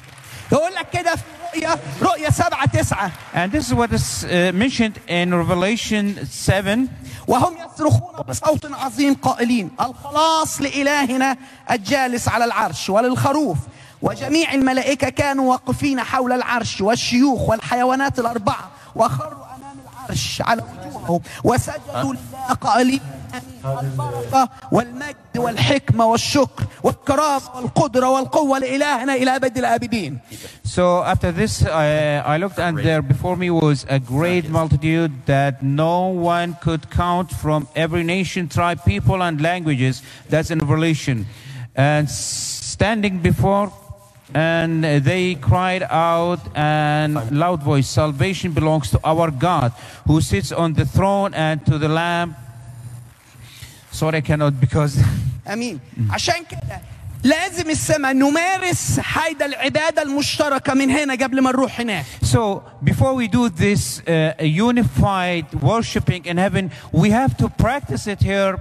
يقول 0.52 0.74
لك 0.74 0.86
كده 0.92 1.14
في 1.16 1.22
رؤية 1.55 1.79
رؤية 2.01 2.29
سبعة 2.29 2.65
تسعة 2.65 3.11
and 3.33 3.51
this 3.51 3.67
is 3.67 3.73
what 3.73 3.91
is 3.93 4.23
uh, 4.25 4.51
mentioned 4.53 4.99
in 5.07 5.33
Revelation 5.33 6.25
7. 6.25 6.87
وهم 7.27 7.53
يصرخون 7.57 8.21
بصوت 8.29 8.65
عظيم 8.73 9.13
قائلين 9.13 9.71
الخلاص 9.81 10.61
لإلهنا 10.61 11.37
الجالس 11.71 12.27
على 12.27 12.45
العرش 12.45 12.89
وللخروف 12.89 13.57
وجميع 14.01 14.53
الملائكة 14.53 15.09
كانوا 15.09 15.51
واقفين 15.51 16.01
حول 16.03 16.31
العرش 16.31 16.81
والشيوخ 16.81 17.49
والحيوانات 17.49 18.19
الأربعة 18.19 18.69
وخروا 18.95 19.46
العرش 20.06 20.42
على 20.42 20.62
وجوههم 20.62 21.20
وسجدوا 21.44 22.14
لله 22.14 22.54
قائلين 22.60 23.00
آمين. 23.34 23.80
البركة 23.80 24.48
والمجد 24.72 25.36
والحكمة 25.36 26.06
والشكر 26.06 26.64
والكرامة 26.82 27.42
والقدرة 27.56 28.10
والقوة 28.10 28.58
لإلهنا 28.58 29.14
إلى 29.14 29.36
أبد 29.36 29.58
الآبدين 29.58 30.18
So 30.64 31.02
after 31.02 31.32
this, 31.32 31.64
I, 31.66 32.18
I 32.34 32.36
looked, 32.38 32.58
and 32.58 32.78
there 32.78 33.02
before 33.02 33.36
me 33.36 33.50
was 33.50 33.84
a 33.88 33.98
great 33.98 34.48
multitude 34.48 35.12
that 35.26 35.62
no 35.62 36.08
one 36.08 36.56
could 36.62 36.88
count 36.90 37.30
from 37.30 37.68
every 37.76 38.02
nation, 38.04 38.48
tribe, 38.48 38.80
people, 38.86 39.22
and 39.22 39.40
languages. 39.40 40.02
That's 40.30 40.50
in 40.50 40.58
Revelation. 40.60 41.26
And 41.76 42.08
standing 42.08 43.18
before, 43.18 43.70
and 44.36 44.84
they 45.04 45.34
cried 45.34 45.82
out 45.90 46.40
and 46.54 47.10
loud 47.30 47.62
voice, 47.62 47.88
"Salvation 47.88 48.52
belongs 48.52 48.90
to 48.90 48.98
our 49.04 49.30
God, 49.30 49.72
who 50.06 50.20
sits 50.20 50.50
on 50.52 50.72
the 50.74 50.86
throne, 50.86 51.34
and 51.34 51.64
to 51.66 51.78
the 51.78 51.88
Lamb." 51.88 52.34
Sorry, 53.90 54.18
I 54.18 54.20
cannot 54.22 54.54
because. 54.60 54.96
امين 55.52 55.78
عشان 56.10 56.44
كده 56.50 56.80
لازم 57.24 57.70
السماء 57.70 58.12
نمارس 58.12 59.00
هيدا 59.04 59.46
العباده 59.46 60.02
المشتركه 60.02 60.74
من 60.74 60.90
هنا 60.90 61.14
قبل 61.14 61.40
ما 61.40 61.50
نروح 61.50 61.80
هناك 61.80 62.04
So 62.22 62.62
before 62.84 63.14
we 63.14 63.28
do 63.28 63.48
this 63.48 64.00
uh, 64.00 64.34
unified 64.42 65.46
worshiping 65.62 66.24
in 66.24 66.36
heaven, 66.36 66.70
we 66.92 67.10
have 67.10 67.36
to 67.36 67.48
practice 67.48 68.06
it 68.06 68.20
here 68.22 68.58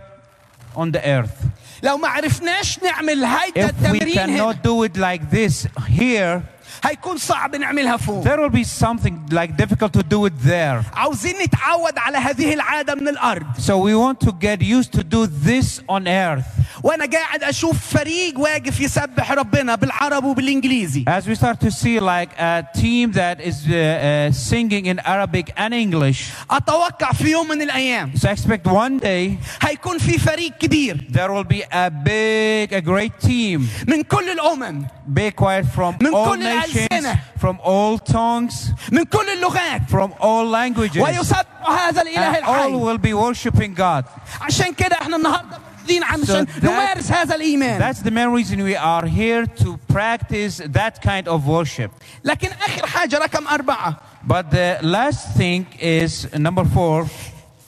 on 0.75 0.91
the 0.91 1.01
earth. 1.05 1.37
لو 1.83 1.97
ما 1.97 2.07
عرفناش 2.07 2.79
نعمل 2.83 3.25
هيدا 3.25 3.67
If 3.67 3.71
we 3.71 3.73
التمرين 3.73 4.19
هنا 4.19 4.53
cannot 4.53 4.55
do 4.63 4.83
it 4.83 4.97
like 4.97 5.35
this 5.35 5.67
here, 5.87 6.41
هيكون 6.83 7.17
صعب 7.17 7.55
نعملها 7.55 7.97
فوق 7.97 8.23
there 8.23 8.39
will 8.39 8.55
be 8.55 8.63
something 8.63 9.13
like 9.31 9.57
difficult 9.57 9.93
to 9.93 10.03
do 10.03 10.25
it 10.25 10.33
there. 10.45 10.83
عاوزين 10.93 11.35
نتعود 11.43 11.97
على 11.97 12.17
هذه 12.17 12.53
العاده 12.53 12.95
من 12.95 13.07
الارض 13.07 13.45
So 13.57 13.77
we 13.77 13.95
want 13.95 14.19
to 14.27 14.31
get 14.31 14.61
used 14.61 14.91
to 14.93 15.03
do 15.03 15.27
this 15.27 15.81
on 15.89 16.07
earth. 16.07 16.54
وانا 16.83 17.05
قاعد 17.05 17.43
اشوف 17.43 17.77
فريق 17.97 18.39
واقف 18.39 18.79
يسبح 18.79 19.31
ربنا 19.31 19.75
بالعربي 19.75 20.27
وبالانجليزي 20.27 21.05
As 21.07 21.23
we 21.27 21.35
start 21.35 21.59
to 21.59 21.71
see 21.71 21.99
like 21.99 22.29
a 22.39 22.63
team 22.75 23.11
that 23.11 23.39
is 23.41 23.67
uh, 23.67 23.73
uh, 23.73 24.31
singing 24.31 24.85
in 24.85 24.99
Arabic 24.99 25.51
and 25.57 25.73
English, 25.73 26.31
اتوقع 26.51 27.11
في 27.11 27.31
يوم 27.31 27.47
من 27.47 27.61
الايام 27.61 28.11
so 28.15 28.27
I 28.27 28.31
expect 28.31 28.67
one 28.67 28.99
day 28.99 29.37
هيكون 29.61 29.97
في 29.97 30.19
فريق 30.19 30.57
كبير 30.57 31.05
there 31.11 31.31
will 31.31 31.47
be 31.53 31.61
a 31.71 31.89
big, 31.89 32.73
a 32.73 32.81
great 32.81 33.27
team 33.27 33.61
من 33.87 34.03
كل 34.03 34.29
الامم 34.31 34.85
Be 35.13 35.31
quiet 35.31 35.65
from 35.75 35.93
من 36.01 36.11
all 36.13 36.29
كل 36.29 36.43
nations, 36.43 36.77
الألسنة. 36.91 37.15
from 37.41 37.57
all 37.63 37.97
tongues, 37.97 38.71
من 38.91 39.03
كل 39.03 39.29
اللغات 39.37 39.81
from 39.89 40.11
all 40.21 40.45
languages. 40.45 40.97
ويسبح 41.01 41.45
هذا 41.69 42.01
الاله 42.01 42.33
And 42.33 42.43
all 42.45 42.49
الحي 42.49 42.71
will 42.71 42.97
be 42.97 43.13
worshiping 43.13 43.73
God. 43.75 44.05
عشان 44.41 44.73
كده 44.73 44.95
احنا 45.01 45.15
النهارده 45.17 45.57
موجودين 45.85 46.03
عشان 46.03 46.45
that- 46.47 46.63
نمارس 46.63 47.11
هذا 47.11 47.35
الايمان 47.35 47.79
That's 47.93 47.99
the 47.99 48.11
main 48.11 48.29
reason 48.31 48.57
we 48.63 48.75
are 48.75 49.05
here 49.07 49.45
to 49.63 49.77
practice 49.93 50.57
that 50.73 51.01
kind 51.01 51.27
of 51.27 51.47
worship. 51.47 51.89
لكن 52.23 52.47
اخر 52.67 52.87
حاجه 52.87 53.17
رقم 53.17 53.47
اربعه 53.47 53.97
But 54.27 54.51
the 54.51 54.77
last 54.83 55.37
thing 55.37 55.65
is 55.81 56.27
number 56.37 56.63
four. 56.75 57.07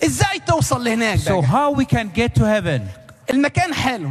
ازاي 0.05 0.39
توصل 0.47 0.83
لهناك 0.83 1.19
So 1.19 1.29
بقى؟ 1.31 1.43
how 1.47 1.71
we 1.79 1.85
can 1.85 2.07
get 2.19 2.35
to 2.39 2.43
heaven? 2.45 2.81
المكان 3.29 3.73
حلو 3.73 4.09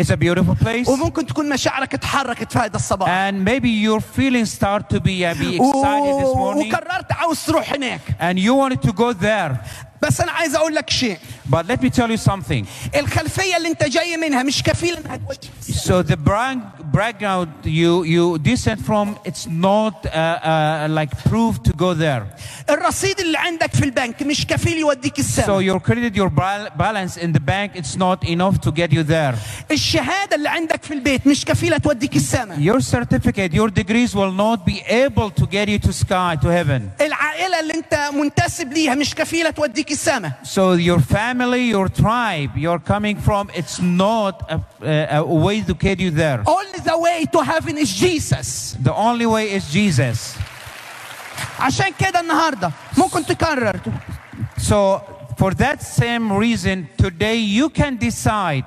It's 0.00 0.10
a 0.10 0.16
beautiful 0.16 0.56
place. 0.64 0.88
وممكن 0.88 1.26
تكون 1.26 1.48
مشاعرك 1.48 1.94
اتحركت 1.94 2.52
في 2.52 2.58
هذا 2.58 2.76
الصباح 2.76 3.08
And 3.30 3.34
maybe 3.48 3.68
your 3.86 4.00
feelings 4.00 4.52
start 4.60 4.82
to 4.96 5.00
be, 5.00 5.24
uh, 5.24 5.34
be 5.34 5.56
excited 5.56 6.14
this 6.20 6.26
و- 6.26 6.36
morning. 6.36 6.74
وقررت 6.74 7.12
عاوز 7.12 7.44
تروح 7.46 7.72
هناك 7.72 8.00
And 8.20 8.38
you 8.38 8.54
wanted 8.54 8.82
to 8.88 8.92
go 8.92 9.12
there. 9.12 9.56
بس 10.02 10.20
انا 10.20 10.32
عايز 10.32 10.54
اقول 10.54 10.74
لك 10.74 10.90
شيء 10.90 11.18
But 11.50 11.62
let 11.68 11.80
me 11.82 11.90
tell 11.90 12.10
you 12.10 12.30
something. 12.32 12.64
الخلفيه 12.96 13.56
اللي 13.56 13.68
انت 13.68 13.84
جاي 13.84 14.16
منها 14.16 14.42
مش 14.42 14.62
كفيله 14.62 14.98
انها 14.98 15.16
توديك 15.16 15.50
So 15.70 16.08
the 16.10 16.16
brand, 16.16 16.77
background 16.92 17.48
you 17.64 18.04
you 18.04 18.38
descend 18.38 18.80
from, 18.88 19.06
it's 19.24 19.46
not 19.46 19.94
uh, 20.06 20.10
uh, 20.10 20.88
like 20.98 21.10
proof 21.30 21.62
to 21.62 21.72
go 21.72 21.94
there. 21.94 22.22
الرصيد 22.70 23.20
اللي 23.20 23.38
عندك 23.38 23.74
في 23.74 23.84
البنك 23.84 24.22
مش 24.22 24.46
كفيل 24.46 24.78
يوديك 24.78 25.14
So 25.16 25.18
السماء 25.18 25.62
your 25.62 25.80
credit, 25.80 26.14
your 26.16 26.28
bal- 26.30 26.70
balance 26.76 27.16
in 27.16 27.32
the 27.32 27.40
bank, 27.40 27.72
it's 27.74 27.96
not 27.96 28.24
enough 28.28 28.60
to 28.60 28.70
get 28.72 28.92
you 28.92 29.02
there. 29.02 29.34
الشهاده 29.70 30.36
اللي 30.36 30.48
عندك 30.48 30.82
في 30.82 30.94
البيت 30.94 31.26
مش 31.26 31.44
كفيله 31.44 31.78
توديك 31.78 32.16
السماء 32.16 32.58
Your 32.58 32.80
certificate, 32.80 33.52
your 33.54 33.68
degrees 33.70 34.14
will 34.14 34.32
not 34.32 34.64
be 34.66 34.80
able 34.88 35.30
to 35.30 35.46
get 35.46 35.68
you 35.68 35.78
to 35.78 35.92
sky, 35.92 36.36
to 36.42 36.48
heaven. 36.48 36.82
العائله 37.00 37.60
اللي 37.60 37.74
انت 37.74 38.10
منتسب 38.14 38.72
ليها 38.72 38.94
مش 38.94 39.14
كفيله 39.14 39.50
توديك 39.50 39.90
السماء 39.90 40.32
So 40.44 40.76
your 40.76 41.00
family, 41.00 41.64
your 41.76 41.88
tribe, 41.88 42.50
you're 42.56 42.82
coming 42.92 43.16
from, 43.28 43.50
it's 43.54 43.78
not 43.80 44.34
a, 44.50 44.58
a, 44.82 45.18
a 45.18 45.24
way 45.46 45.60
to 45.62 45.74
get 45.74 45.98
you 46.00 46.10
there. 46.10 46.40
Only 46.46 46.77
the 46.84 46.98
way 46.98 47.24
to 47.32 47.42
heaven 47.42 47.78
is 47.78 47.92
Jesus 47.92 48.76
The 48.82 48.94
only 48.94 49.26
way 49.26 49.52
is 49.52 49.70
Jesus. 49.70 50.36
عشان 51.58 51.92
كده 51.98 52.20
النهارده 52.20 52.70
ممكن 52.98 53.26
تكرر 53.26 53.80
So 54.58 55.00
for 55.36 55.52
that 55.54 55.82
same 55.82 56.32
reason, 56.32 56.88
today 56.98 57.36
you 57.36 57.68
can 57.70 57.96
decide 57.96 58.64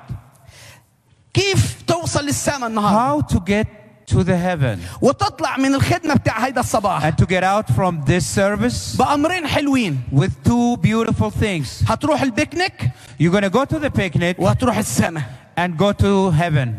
كيف 1.34 1.82
توصل 1.86 2.24
للسماء 2.26 2.66
النهارده 2.68 2.98
how 2.98 3.34
to 3.34 3.40
get 3.40 3.66
to 4.06 4.24
the 4.24 4.36
heaven 4.36 4.78
وتطلع 5.00 5.56
من 5.56 5.74
الخدمه 5.74 6.14
بتاع 6.14 6.38
هيدا 6.46 6.60
الصباح 6.60 7.04
and 7.10 7.16
to 7.18 7.26
get 7.26 7.44
out 7.44 7.68
from 7.74 8.04
this 8.06 8.26
service 8.26 8.96
بامرين 8.96 9.46
حلوين 9.46 10.02
with 10.12 10.32
two 10.44 10.76
beautiful 10.82 11.30
things. 11.30 11.84
هتروح 11.90 12.22
البيكنيك 12.22 12.90
You're 13.20 13.32
going 13.32 13.42
to 13.44 13.50
go 13.50 13.64
to 13.64 13.78
the 13.78 13.90
picnic 13.90 14.38
وهتروح 14.38 14.76
السماء 14.78 15.24
and 15.56 15.76
go 15.76 15.92
to 15.92 16.30
heaven. 16.30 16.74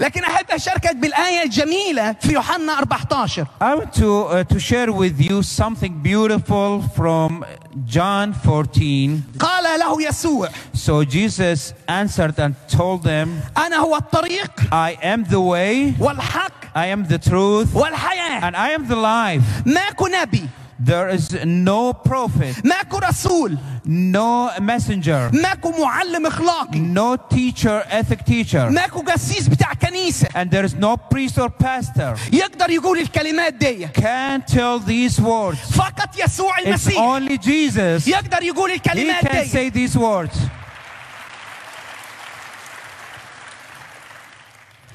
لكن 0.00 0.24
احب 0.24 0.50
اشاركك 0.50 0.96
بالايه 0.96 1.42
الجميله 1.42 2.12
في 2.20 2.32
يوحنا 2.32 2.78
14 2.78 3.46
I 3.60 3.74
want 3.74 3.92
to, 3.92 4.24
uh, 4.26 4.44
to 4.54 4.58
share 4.58 4.90
with 4.92 5.20
you 5.20 5.42
something 5.42 5.92
beautiful 6.02 6.82
from 6.96 7.44
John 7.86 8.32
14. 8.32 9.22
قال 9.38 9.80
له 9.80 10.02
يسوع 10.08 10.48
So 10.74 11.04
Jesus 11.04 11.74
answered 11.88 12.38
and 12.38 12.54
told 12.78 13.02
them, 13.02 13.28
انا 13.58 13.76
هو 13.76 13.96
الطريق 13.96 14.60
I 14.72 14.96
am 15.02 15.24
the 15.30 15.40
way, 15.40 16.00
والحق 16.02 16.52
I 16.74 16.86
am 16.96 17.04
the 17.12 17.18
truth, 17.18 17.74
والحياه 17.74 18.40
and 18.50 18.54
I 18.56 18.70
am 18.78 18.88
the 18.88 18.96
life. 18.96 19.42
ماكو 19.66 20.06
نبي 20.06 20.44
There 20.82 21.10
is 21.10 21.34
no 21.44 21.92
prophet, 21.92 22.64
ماكو 22.64 22.98
رسول 22.98 23.58
no 23.86 24.50
messenger, 24.60 25.30
ماكو 25.32 25.72
معلم 25.82 26.26
اخلاقي 26.26 26.78
no 26.94 27.16
teacher, 27.34 27.82
ethic 27.90 28.24
teacher, 28.24 28.56
ماكو 28.70 29.00
قسيس 29.02 29.48
بتاع 29.48 29.72
كنيسه 29.74 30.26
and 30.28 30.50
there 30.50 30.64
is 30.64 30.74
no 30.74 30.96
priest 30.96 31.38
or 31.38 31.48
pastor 31.64 32.18
يقدر 32.32 32.70
يقول 32.70 32.98
الكلمات 32.98 33.54
دي 33.54 33.88
can 33.88 34.40
tell 34.52 34.78
these 34.78 35.20
words. 35.20 35.72
فقط 35.76 36.18
يسوع 36.24 36.56
It's 36.56 36.66
المسيح 36.66 36.98
only 36.98 37.38
Jesus. 37.38 38.08
يقدر 38.08 38.42
يقول 38.42 38.70
He 38.70 38.74
الكلمات 38.74 39.24
can 39.24 39.32
دي 39.32 39.44
say 39.50 39.70
these 39.70 39.96
words. 39.96 40.36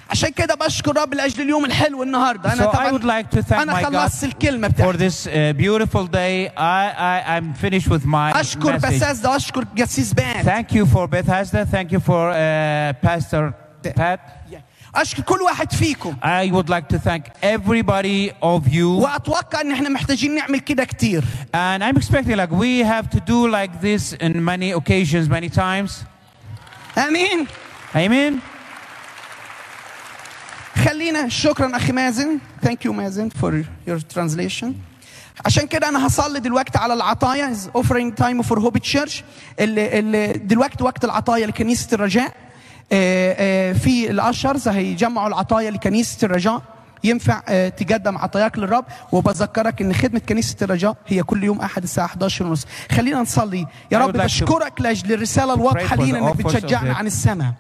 عشان 0.09 0.29
كده 0.29 0.55
بشكر 0.55 0.97
رب 0.97 1.13
لاجل 1.13 1.41
اليوم 1.43 1.65
الحلو 1.65 2.03
النهارده 2.03 2.53
انا 2.53 2.71
So 2.71 2.75
I 2.75 2.91
would 2.91 3.03
like 3.03 3.37
to 3.37 3.41
thank 3.49 3.53
انا 3.59 3.73
my 3.73 3.83
God 3.83 3.85
خلصت 3.95 4.23
الكلمه 4.23 4.67
for 4.67 4.71
بتاعتي 4.71 5.09
this 5.09 5.13
uh, 5.25 5.29
beautiful 5.61 6.05
day. 6.07 6.49
I, 6.57 6.85
I, 6.97 7.37
I'm 7.37 7.53
finished 7.53 7.87
with 7.89 8.05
my 8.05 8.39
اشكر 8.39 8.79
message. 8.79 8.85
بساسدا 8.85 9.29
واشكر 9.29 9.65
قسيس 9.81 10.13
بان 10.13 10.43
Thank 10.45 10.71
you 10.75 10.85
for 10.85 11.07
Bethesda. 11.07 11.65
Thank 11.75 11.91
you 11.91 11.99
for 11.99 12.31
uh, 12.31 13.07
Pastor 13.07 13.53
Pat. 13.99 14.19
اشكر 14.95 15.23
كل 15.23 15.41
واحد 15.41 15.71
فيكم 15.73 16.15
I 16.23 16.51
would 16.51 16.69
like 16.69 16.87
to 16.95 16.99
thank 16.99 17.23
everybody 17.43 18.31
of 18.41 18.67
you. 18.73 18.83
واتوقع 18.85 19.61
ان 19.61 19.71
احنا 19.71 19.89
محتاجين 19.89 20.35
نعمل 20.35 20.59
كده 20.59 20.83
كتير 20.83 21.23
And 21.53 21.83
I'm 21.83 21.97
expecting 21.97 22.35
like 22.37 22.51
we 22.51 22.79
have 22.83 23.09
to 23.09 23.19
do 23.19 23.47
like 23.47 23.81
this 23.81 24.13
in 24.21 24.33
many 24.45 24.71
occasions, 24.79 25.29
many 25.29 25.49
times. 25.49 25.91
امين 26.97 27.47
Amen. 27.95 28.33
خلينا 30.74 31.28
شكرا 31.28 31.76
أخي 31.76 31.92
مازن. 31.92 32.38
ثانك 32.62 32.84
يو 32.84 32.92
مازن 32.92 33.28
فور 33.28 33.64
يور 33.86 34.00
ترانزليشن 34.00 34.74
عشان 35.46 35.66
كده 35.66 35.88
أنا 35.88 36.06
هصلي 36.06 36.40
دلوقتي 36.40 36.78
على 36.78 36.94
العطايا 36.94 37.56
اوفرينج 37.74 38.14
تايم 38.14 38.42
فور 38.42 38.60
هوب 38.60 38.78
تشيرش 38.78 39.24
اللي 39.60 39.98
اللي 39.98 40.32
دلوقتي 40.32 40.84
وقت 40.84 41.04
العطايا 41.04 41.46
لكنيسة 41.46 41.88
الرجاء. 41.94 42.32
آه، 42.92 43.36
آه، 43.38 43.72
في 43.72 44.10
الاشرز 44.10 44.68
هيجمعوا 44.68 45.28
العطايا 45.28 45.70
لكنيسة 45.70 46.18
الرجاء. 46.24 46.62
ينفع 47.04 47.42
آه، 47.48 47.68
تقدم 47.68 48.18
عطاياك 48.18 48.58
للرب. 48.58 48.84
وبذكرك 49.12 49.80
إن 49.82 49.92
خدمة 49.94 50.20
كنيسة 50.28 50.56
الرجاء 50.62 50.96
هي 51.06 51.22
كل 51.22 51.44
يوم 51.44 51.60
أحد 51.60 51.82
الساعة 51.82 52.04
11 52.04 52.46
ونص. 52.46 52.66
خلينا 52.92 53.20
نصلي. 53.20 53.66
يا 53.92 53.98
رب 53.98 54.12
بشكرك 54.12 54.80
لأجل 54.80 55.12
الرسالة 55.12 55.54
الواضحة 55.54 55.96
لينا 55.96 56.18
إنك 56.18 56.36
بتشجعنا 56.36 56.94
عن 56.94 57.06
السماء. 57.06 57.52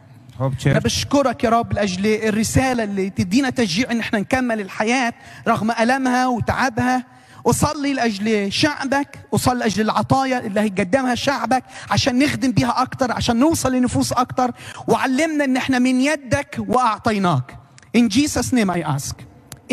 Church. 0.48 0.68
بشكرك 0.68 1.44
يا 1.44 1.50
رب 1.50 1.72
لأجل 1.72 2.06
الرسالة 2.06 2.84
اللي 2.84 3.10
تدينا 3.10 3.50
تشجيع 3.50 3.90
إن 3.90 4.00
إحنا 4.00 4.18
نكمل 4.18 4.60
الحياة 4.60 5.12
رغم 5.48 5.70
ألمها 5.70 6.26
وتعبها. 6.26 7.04
أصلي 7.46 7.92
لأجل 7.92 8.52
شعبك 8.52 9.18
أصلي 9.34 9.58
لأجل 9.58 9.82
العطايا 9.82 10.46
اللي 10.46 10.60
هيقدمها 10.60 11.14
شعبك 11.14 11.64
عشان 11.90 12.18
نخدم 12.18 12.52
بيها 12.52 12.82
أكتر 12.82 13.12
عشان 13.12 13.36
نوصل 13.36 13.72
لنفوس 13.72 14.12
أكتر. 14.12 14.50
وعلمنا 14.88 15.44
إن 15.44 15.56
إحنا 15.56 15.78
من 15.78 16.00
يدك 16.00 16.56
وأعطيناك. 16.68 17.56
In 17.96 18.08
Jesus 18.08 18.52
name 18.52 18.70
I 18.70 18.80
ask. 18.82 19.14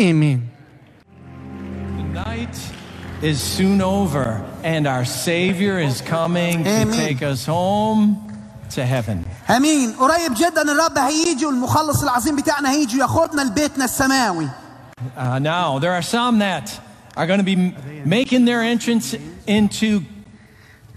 Amen. 0.00 0.50
The 1.98 2.24
night 2.26 2.56
is 3.22 3.38
soon 3.40 3.80
over, 3.80 4.42
and 4.64 4.86
our 4.86 5.04
Savior 5.04 5.78
is 5.78 6.00
coming 6.00 6.64
to 6.64 6.70
Amen. 6.70 6.92
take 6.92 7.22
us 7.22 7.46
home. 7.46 8.04
to 8.75 8.81
heaven. 8.85 9.25
امين 9.49 9.91
قريب 9.93 10.33
جدا 10.33 10.61
الرب 10.71 10.97
هيجي 10.97 11.45
والمخلص 11.45 12.03
العظيم 12.03 12.35
بتاعنا 12.35 12.71
هيجي 12.71 12.97
ياخدنا 12.97 13.41
لبيتنا 13.41 13.85
السماوي 13.85 14.47
Uh, 15.17 15.37
now, 15.39 15.79
there 15.79 15.91
are 15.93 16.01
some 16.01 16.39
that 16.39 16.79
are 17.17 17.27
going 17.27 17.39
to 17.39 17.43
be 17.43 17.53
m- 17.53 17.75
making 18.05 18.45
their 18.45 18.61
entrance 18.61 19.13
into 19.47 20.01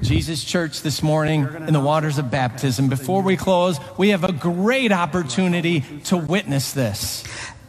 Jesus 0.02 0.44
Church 0.44 0.82
this 0.82 1.02
morning 1.02 1.40
in 1.68 1.72
the 1.72 1.80
waters 1.80 2.16
of 2.18 2.30
baptism. 2.30 2.88
Before 2.88 3.22
we 3.22 3.36
close, 3.36 3.74
we 3.98 4.10
have 4.10 4.24
a 4.24 4.32
great 4.32 4.92
opportunity 4.92 5.76
to 6.04 6.16
witness 6.16 6.72
this. 6.72 7.24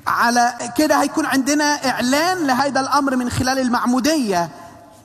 على 0.08 0.54
كده 0.78 1.02
هيكون 1.02 1.26
عندنا 1.26 1.64
اعلان 1.64 2.48
لهذا 2.48 2.80
الامر 2.80 3.16
من 3.16 3.30
خلال 3.30 3.60
المعموديه 3.60 4.50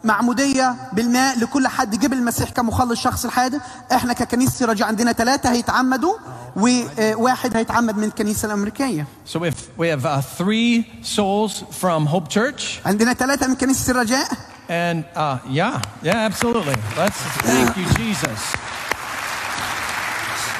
معموديه 0.04 0.74
بالماء 0.92 1.38
لكل 1.38 1.68
حد 1.68 1.98
جيب 1.98 2.12
المسيح 2.12 2.50
كمخلص 2.50 3.00
شخص 3.00 3.24
الحادث 3.24 3.60
احنا 3.92 4.12
ككنيسه 4.12 4.66
رجاء 4.66 4.88
عندنا 4.88 5.12
ثلاثه 5.12 5.52
هيتعمدوا 5.52 6.14
وواحد 6.56 7.56
هيتعمد 7.56 7.96
من 7.96 8.04
الكنيسه 8.04 8.46
الامريكيه 8.46 9.06
So 9.34 9.38
if 9.44 9.54
we 9.78 9.86
have 9.88 10.04
uh, 10.06 10.20
three 10.20 10.86
souls 11.02 11.64
from 11.80 12.06
Hope 12.06 12.28
Church, 12.28 12.86
عندنا 12.86 13.14
ثلاثه 13.14 13.46
من 13.46 13.54
كنيسه 13.54 13.90
الرجاء 13.90 14.28
and 14.68 15.04
uh, 15.14 15.38
yeah, 15.50 15.80
yeah, 16.02 16.28
absolutely. 16.30 16.76
Let's 16.96 17.20
thank 17.48 17.76
you, 17.76 17.84
Jesus. 17.98 18.40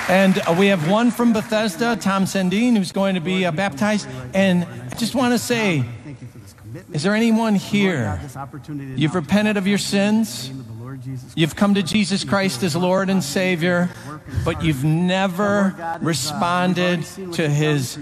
And 0.09 0.39
uh, 0.41 0.55
we 0.59 0.67
have 0.67 0.91
one 0.91 1.11
from 1.11 1.33
Bethesda, 1.33 1.97
Tom 1.97 2.25
Sendine, 2.25 2.77
who's 2.77 2.93
going 2.93 3.15
to 3.15 3.21
be 3.21 3.47
uh, 3.47 3.53
baptized. 3.53 4.07
And 4.35 4.67
I 4.91 4.95
just 4.97 5.15
want 5.15 5.33
to 5.33 5.39
say, 5.39 5.85
is 6.93 7.03
there 7.03 7.15
anyone 7.15 7.55
here? 7.55 8.21
You've 8.97 9.15
repented 9.15 9.57
of 9.57 9.67
your 9.67 9.79
sins. 9.79 10.51
You've 11.35 11.57
come 11.57 11.75
to 11.75 11.83
Jesus 11.83 12.25
Christ 12.25 12.63
as 12.63 12.77
Lord 12.77 13.09
and 13.11 13.23
Savior, 13.25 13.89
but 14.45 14.63
you've 14.63 14.85
never 14.85 15.75
responded 16.01 17.05
to 17.33 17.49
his 17.49 17.99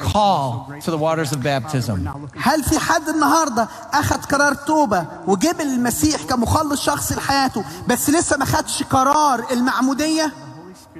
call 0.00 0.72
to 0.82 0.90
the 0.90 0.98
waters 0.98 1.32
of 1.32 1.42
baptism. 1.42 2.08
هل 2.36 2.64
في 2.64 2.78
حد 2.78 3.08
النهارده 3.08 3.68
اخذ 3.92 4.22
قرار 4.22 4.54
توبه 4.54 5.06
وجاب 5.26 5.60
المسيح 5.60 6.22
كمخلص 6.22 6.84
شخصي 6.84 7.14
لحياته 7.14 7.64
بس 7.88 8.10
لسه 8.10 8.36
ما 8.36 8.44
خدش 8.44 8.82
قرار 8.82 9.52
المعموديه 9.52 10.32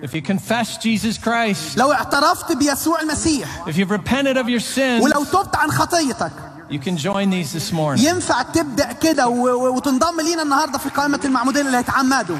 If 0.02 0.14
you 0.14 0.22
confess 0.22 0.78
Jesus 0.78 1.18
Christ, 1.18 1.76
لو 1.78 1.92
اعترفت 1.92 2.52
بيسوع 2.52 3.00
المسيح 3.00 3.64
if 3.66 3.76
you've 3.76 3.90
repented 3.90 4.36
of 4.36 4.48
your 4.48 4.60
sins, 4.60 5.02
ولو 5.02 5.24
تبت 5.24 5.56
عن 5.56 5.70
خطيتك 5.70 6.45
you 6.70 6.78
can 6.78 6.96
join 6.96 7.30
these 7.30 7.52
this 7.52 7.72
morning. 7.72 8.04
ينفع 8.04 8.42
تبدا 8.42 8.92
كده 8.92 9.28
و- 9.28 9.48
و- 9.48 9.76
وتنضم 9.76 10.20
لينا 10.20 10.42
النهارده 10.42 10.78
في 10.78 10.88
قائمه 10.88 11.20
المعمودين 11.24 11.66
اللي 11.66 11.76
هيتعمدوا 11.78 12.36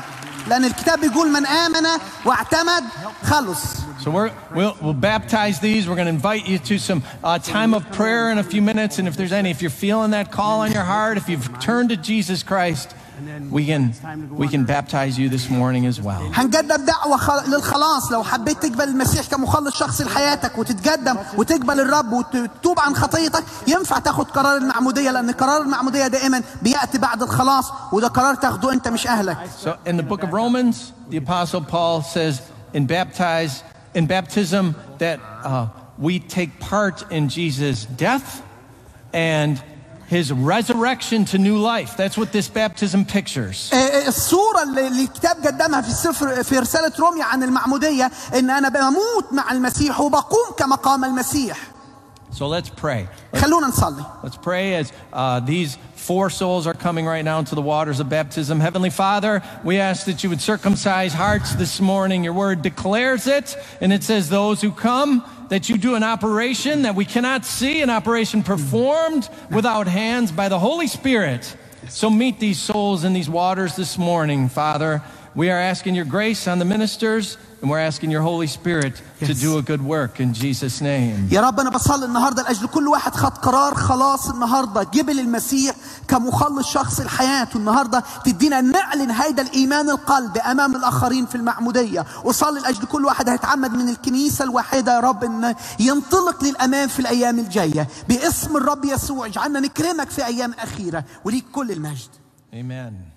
لان 0.49 0.65
الكتاب 0.65 1.01
بيقول 1.01 1.29
من 1.33 1.47
امن 1.47 1.87
واعتمد 2.25 2.85
خلص 3.25 3.63
So 4.05 4.11
we're, 4.11 4.33
we'll, 4.53 4.75
we'll 4.83 5.01
baptize 5.13 5.61
these. 5.61 5.89
We're 5.89 5.95
going 5.95 6.11
to 6.13 6.17
invite 6.21 6.45
you 6.49 6.59
to 6.71 6.77
some 6.79 7.05
uh, 7.23 7.39
time 7.39 7.73
of 7.73 7.83
prayer 7.93 8.33
in 8.33 8.39
a 8.39 8.43
few 8.43 8.61
minutes. 8.61 8.99
And 8.99 9.07
if 9.07 9.17
there's 9.17 9.31
any, 9.41 9.51
if 9.51 9.63
you're 9.63 9.79
feeling 9.87 10.11
that 10.11 10.33
call 10.33 10.57
on 10.65 10.73
your 10.73 10.83
heart, 10.95 11.15
if 11.19 11.29
you've 11.29 11.49
turned 11.61 11.91
to 11.91 11.97
Jesus 11.97 12.43
Christ, 12.43 12.96
we 13.51 13.67
can, 13.67 13.93
we 14.43 14.49
can 14.49 14.65
baptize 14.65 15.19
you 15.19 15.29
this 15.29 15.49
morning 15.51 15.87
as 15.87 16.01
well. 16.01 16.23
هنجدد 16.35 16.85
دعوة 16.87 17.17
خ- 17.17 17.49
للخلاص 17.49 18.13
لو 18.13 18.23
حبيت 18.25 18.63
تقبل 18.67 18.85
المسيح 18.89 19.27
كمخلص 19.27 19.77
شخصي 19.79 20.05
لحياتك 20.05 20.59
وتتقدم 20.59 21.17
وتقبل 21.39 21.81
الرب 21.81 22.13
وتتوب 22.13 22.81
عن 22.81 22.97
خطيتك 22.97 23.45
ينفع 23.67 23.99
تاخد 23.99 24.31
قرار 24.31 24.57
المعمودية 24.57 25.11
لأن 25.11 25.31
قرار 25.31 25.63
المعمودية 25.63 26.07
دائما 26.07 26.43
بيأتي 26.63 26.99
بعد 26.99 27.23
الخلاص 27.23 27.73
وده 27.93 28.09
قرار 28.09 28.35
تاخده 28.35 28.73
أنت 28.73 28.89
مش 28.89 29.07
أهلك 29.07 29.37
So 29.65 29.71
in 29.87 29.97
the 29.97 30.03
book 30.03 30.23
of 30.23 30.33
Romans, 30.33 30.93
the 31.11 31.17
Apostle 31.19 31.61
Paul 31.63 32.03
says 32.03 32.41
in 32.75 32.87
baptize 32.87 33.63
in 33.95 34.07
baptism 34.07 34.75
that 34.99 35.21
uh, 35.45 35.67
we 35.99 36.19
take 36.19 36.59
part 36.61 37.05
in 37.13 37.29
Jesus' 37.29 37.85
death 37.85 38.43
and 39.13 39.63
his 40.09 40.31
resurrection 40.31 41.25
to 41.25 41.39
new 41.39 41.57
life. 41.57 41.97
That's 41.97 42.17
what 42.19 42.33
this 42.33 42.49
baptism 42.49 43.05
pictures. 43.05 43.71
آه، 43.73 43.77
آه، 43.77 44.09
الصورة 44.09 44.63
اللي 44.63 44.89
اللي 44.89 45.03
الكتاب 45.05 45.47
قدمها 45.47 45.81
في 45.81 45.89
السفر 45.89 46.43
في 46.43 46.59
رسالة 46.59 46.93
روميا 46.99 47.25
عن 47.25 47.43
المعمودية 47.43 48.11
إن 48.35 48.51
أنا 48.51 48.69
بموت 48.69 49.33
مع 49.33 49.53
المسيح 49.53 50.01
وبقوم 50.01 50.53
كما 50.59 50.77
قام 50.77 51.05
المسيح 51.05 51.59
So 52.33 52.47
let's 52.47 52.71
pray. 52.71 53.07
خلونا 53.37 53.67
نصلي 53.67 54.05
Let's 54.23 54.37
pray 54.37 54.75
as 54.75 54.93
uh, 55.13 55.41
these 55.41 55.77
four 55.95 56.31
souls 56.31 56.67
are 56.67 56.75
coming 56.75 57.07
right 57.07 57.25
now 57.25 57.39
into 57.39 57.55
the 57.55 57.63
waters 57.63 58.01
of 58.01 58.09
baptism. 58.09 58.59
Heavenly 58.61 58.91
Father, 58.91 59.43
we 59.65 59.79
ask 59.79 60.07
that 60.07 60.25
you 60.25 60.31
would 60.31 60.41
circumcise 60.41 61.13
hearts 61.13 61.55
this 61.55 61.81
morning. 61.81 62.25
Your 62.25 62.33
word 62.33 62.63
declares 62.63 63.27
it, 63.27 63.57
and 63.81 63.93
it 63.93 64.03
says, 64.03 64.29
Those 64.29 64.61
who 64.61 64.73
come, 64.73 65.25
that 65.50 65.70
you 65.70 65.78
do 65.78 65.96
an 65.96 66.04
operation 66.04 66.84
that 66.84 66.96
we 66.96 67.06
cannot 67.06 67.46
see, 67.46 67.82
an 67.82 67.90
operation 67.90 68.44
performed 68.44 69.30
without 69.52 69.88
hands 69.88 70.32
by 70.32 70.50
the 70.50 70.60
Holy 70.60 70.88
Spirit. 70.88 71.56
So 71.90 72.10
meet 72.10 72.40
these 72.40 72.60
souls 72.60 73.04
in 73.04 73.14
these 73.14 73.30
waters 73.30 73.76
this 73.76 73.98
morning, 73.98 74.50
Father. 74.50 75.02
We 75.38 75.52
are 75.52 75.62
asking 75.74 75.94
your 75.94 76.06
grace 76.18 76.48
on 76.48 76.58
the 76.58 76.66
ministers, 76.66 77.38
and 77.62 77.70
we're 77.70 77.86
asking 77.92 78.10
your 78.16 78.24
Holy 78.24 78.48
Spirit 78.48 78.94
to 79.20 79.26
Yes. 79.34 79.40
do 79.40 79.58
a 79.60 79.62
good 79.62 79.82
work 79.86 80.20
in 80.20 80.34
Jesus' 80.34 80.82
name. 80.82 81.28
يا 81.32 81.42
رب 81.42 81.60
أنا 81.60 81.70
بصلي 81.70 82.06
النهارده 82.06 82.44
لأجل 82.44 82.68
كل 82.68 82.88
واحد 82.88 83.16
خد 83.16 83.38
قرار 83.38 83.76
خلاص 83.76 84.30
النهارده 84.30 84.84
جبل 84.84 85.20
المسيح 85.20 85.76
كمخلص 86.08 86.68
شخص 86.72 87.00
لحياته 87.02 87.58
النهارده 87.58 88.04
تدينا 88.26 88.62
نعلن 88.62 89.12
هيدا 89.12 89.42
الإيمان 89.42 89.90
القلبي 89.90 90.40
أمام 90.40 90.76
الآخرين 90.76 91.26
في 91.26 91.36
المعمودية 91.36 92.06
وصلي 92.24 92.60
لأجل 92.60 92.86
كل 92.86 93.06
واحد 93.06 93.30
هيتعمد 93.30 93.72
من 93.74 93.90
الكنيسة 93.90 94.44
الواحده 94.46 94.96
يا 94.96 95.00
رب 95.00 95.24
إن 95.24 95.56
ينطلق 95.80 96.44
للامام 96.44 96.88
في 96.90 97.00
الأيام 97.00 97.40
الجاية 97.40 97.88
باسم 98.10 98.58
الرب 98.58 98.86
يسوع 98.86 99.26
اجعلنا 99.26 99.60
نكرمك 99.60 100.10
في 100.10 100.26
أيام 100.26 100.54
أخيرة 100.60 101.04
وليك 101.26 101.46
كل 101.52 101.72
المجد 101.72 102.10
Amen. 102.54 103.17